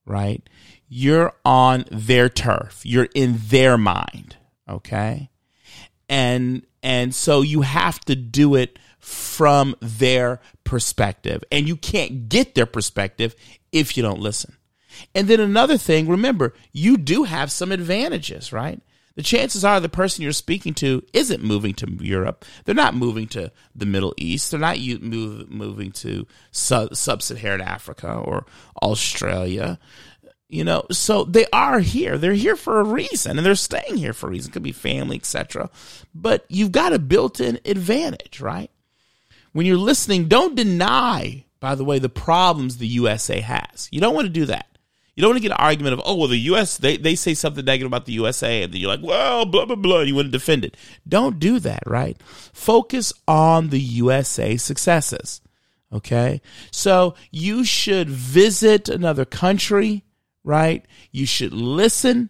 right? 0.05 0.49
You're 0.89 1.33
on 1.45 1.85
their 1.91 2.29
turf. 2.29 2.83
You're 2.85 3.09
in 3.15 3.41
their 3.49 3.77
mind, 3.77 4.37
okay? 4.69 5.31
And 6.09 6.65
and 6.85 7.13
so 7.13 7.43
you 7.43 7.63
have 7.63 7.99
to 8.05 8.15
do 8.15 8.55
it 8.55 8.79
from 9.01 9.75
their 9.81 10.41
perspective. 10.63 11.43
And 11.51 11.67
you 11.67 11.77
can't 11.77 12.29
get 12.29 12.55
their 12.55 12.67
perspective 12.67 13.35
if 13.73 13.97
you 13.97 14.05
don't 14.05 14.21
listen. 14.21 14.57
And 15.15 15.27
then 15.27 15.41
another 15.41 15.77
thing, 15.79 16.09
remember, 16.09 16.55
you 16.73 16.97
do 16.97 17.25
have 17.25 17.51
some 17.51 17.73
advantages, 17.73 18.53
right? 18.53 18.81
The 19.17 19.23
chances 19.23 19.65
are 19.65 19.81
the 19.81 19.89
person 19.89 20.23
you're 20.23 20.33
speaking 20.33 20.75
to 20.75 21.03
isn't 21.13 21.43
moving 21.43 21.73
to 21.75 21.91
Europe. 22.01 22.45
They're 22.65 22.75
not 22.75 22.95
moving 22.95 23.27
to 23.29 23.51
the 23.75 23.87
Middle 23.87 24.15
East. 24.19 24.51
They're 24.51 24.61
not 24.61 24.79
move, 24.79 25.51
moving 25.51 25.91
to 25.93 26.27
sub 26.53 26.95
Saharan 26.95 27.63
Africa 27.63 28.13
or 28.13 28.45
Australia. 28.83 29.79
You 30.49 30.65
know, 30.65 30.85
so 30.93 31.25
they 31.25 31.47
are 31.53 31.81
here. 31.81 32.19
They're 32.19 32.35
here 32.35 32.57
for 32.57 32.79
a 32.79 32.85
reason 32.85 33.37
and 33.37 33.45
they're 33.45 33.57
staying 33.57 33.97
here 33.97 34.13
for 34.13 34.29
a 34.29 34.31
reason. 34.31 34.51
It 34.51 34.53
could 34.53 34.63
be 34.63 34.73
family, 34.73 35.17
etc. 35.17 35.71
But 36.15 36.45
you've 36.49 36.71
got 36.71 36.93
a 36.93 36.99
built-in 36.99 37.59
advantage, 37.65 38.41
right? 38.41 38.71
When 39.53 39.65
you're 39.65 39.79
listening, 39.79 40.29
don't 40.29 40.55
deny, 40.55 41.47
by 41.59 41.75
the 41.75 41.85
way, 41.85 41.99
the 41.99 42.11
problems 42.11 42.77
the 42.77 42.87
USA 42.87 43.41
has. 43.41 43.89
You 43.91 44.01
don't 44.01 44.15
want 44.15 44.27
to 44.27 44.33
do 44.33 44.45
that. 44.45 44.76
You 45.17 45.23
don't 45.23 45.31
want 45.31 45.39
to 45.43 45.49
get 45.49 45.59
an 45.59 45.65
argument 45.65 45.95
of, 45.95 46.03
oh, 46.05 46.15
well, 46.15 46.29
the 46.29 46.37
US, 46.37 46.77
they, 46.77 46.99
they 46.99 47.15
say 47.15 47.33
something 47.33 47.65
negative 47.65 47.87
about 47.87 48.05
the 48.05 48.13
USA, 48.13 48.63
and 48.63 48.73
then 48.73 48.81
you're 48.81 48.91
like, 48.91 49.03
well, 49.03 49.47
blah, 49.47 49.65
blah, 49.65 49.75
blah. 49.75 50.01
You 50.01 50.15
want 50.15 50.27
to 50.27 50.31
defend 50.31 50.63
it. 50.63 50.77
Don't 51.09 51.39
do 51.39 51.59
that, 51.61 51.83
right? 51.87 52.21
Focus 52.53 53.15
on 53.27 53.71
the 53.71 53.81
USA 53.81 54.59
successes. 54.59 55.41
Okay. 55.91 56.43
So 56.71 57.15
you 57.31 57.65
should 57.65 58.11
visit 58.11 58.91
another 58.91 59.25
country, 59.25 60.05
right? 60.45 60.85
You 61.13 61.25
should 61.25 61.55
listen. 61.55 62.29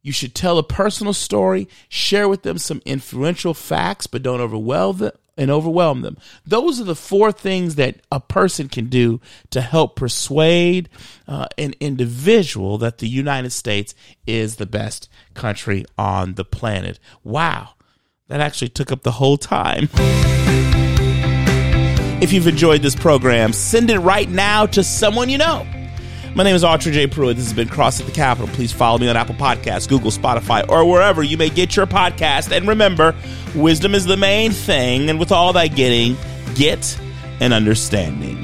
You 0.00 0.12
should 0.12 0.34
tell 0.34 0.56
a 0.56 0.64
personal 0.64 1.12
story, 1.12 1.68
share 1.88 2.28
with 2.28 2.42
them 2.42 2.58
some 2.58 2.80
influential 2.86 3.52
facts, 3.54 4.06
but 4.06 4.22
don't 4.22 4.40
overwhelm 4.40 4.98
them, 4.98 5.12
and 5.36 5.50
overwhelm 5.50 6.02
them. 6.02 6.16
Those 6.44 6.80
are 6.80 6.84
the 6.84 6.94
four 6.94 7.32
things 7.32 7.76
that 7.76 8.00
a 8.10 8.20
person 8.20 8.68
can 8.68 8.86
do 8.86 9.20
to 9.50 9.60
help 9.60 9.96
persuade 9.96 10.88
uh, 11.26 11.46
an 11.58 11.74
individual 11.80 12.78
that 12.78 12.98
the 12.98 13.08
United 13.08 13.50
States 13.50 13.94
is 14.26 14.56
the 14.56 14.66
best 14.66 15.08
country 15.34 15.84
on 15.96 16.34
the 16.34 16.44
planet. 16.44 16.98
Wow, 17.24 17.70
that 18.28 18.40
actually 18.40 18.68
took 18.68 18.92
up 18.92 19.02
the 19.02 19.12
whole 19.12 19.38
time. 19.38 19.88
If 22.22 22.32
you've 22.32 22.46
enjoyed 22.46 22.82
this 22.82 22.94
program, 22.94 23.52
send 23.52 23.90
it 23.90 23.98
right 23.98 24.28
now 24.28 24.66
to 24.66 24.84
someone 24.84 25.28
you 25.28 25.38
know. 25.38 25.66
My 26.34 26.44
name 26.44 26.56
is 26.56 26.64
Autry 26.64 26.92
J. 26.92 27.06
Pruitt. 27.06 27.36
This 27.36 27.44
has 27.44 27.52
been 27.52 27.68
Cross 27.68 28.00
at 28.00 28.06
the 28.06 28.12
Capitol. 28.12 28.48
Please 28.54 28.72
follow 28.72 28.96
me 28.96 29.06
on 29.06 29.18
Apple 29.18 29.34
Podcasts, 29.34 29.86
Google, 29.86 30.10
Spotify, 30.10 30.66
or 30.66 30.90
wherever 30.90 31.22
you 31.22 31.36
may 31.36 31.50
get 31.50 31.76
your 31.76 31.86
podcast. 31.86 32.56
And 32.56 32.66
remember, 32.66 33.14
wisdom 33.54 33.94
is 33.94 34.06
the 34.06 34.16
main 34.16 34.50
thing. 34.50 35.10
And 35.10 35.20
with 35.20 35.30
all 35.30 35.52
that 35.52 35.76
getting, 35.76 36.16
get 36.54 36.98
an 37.40 37.52
understanding. 37.52 38.41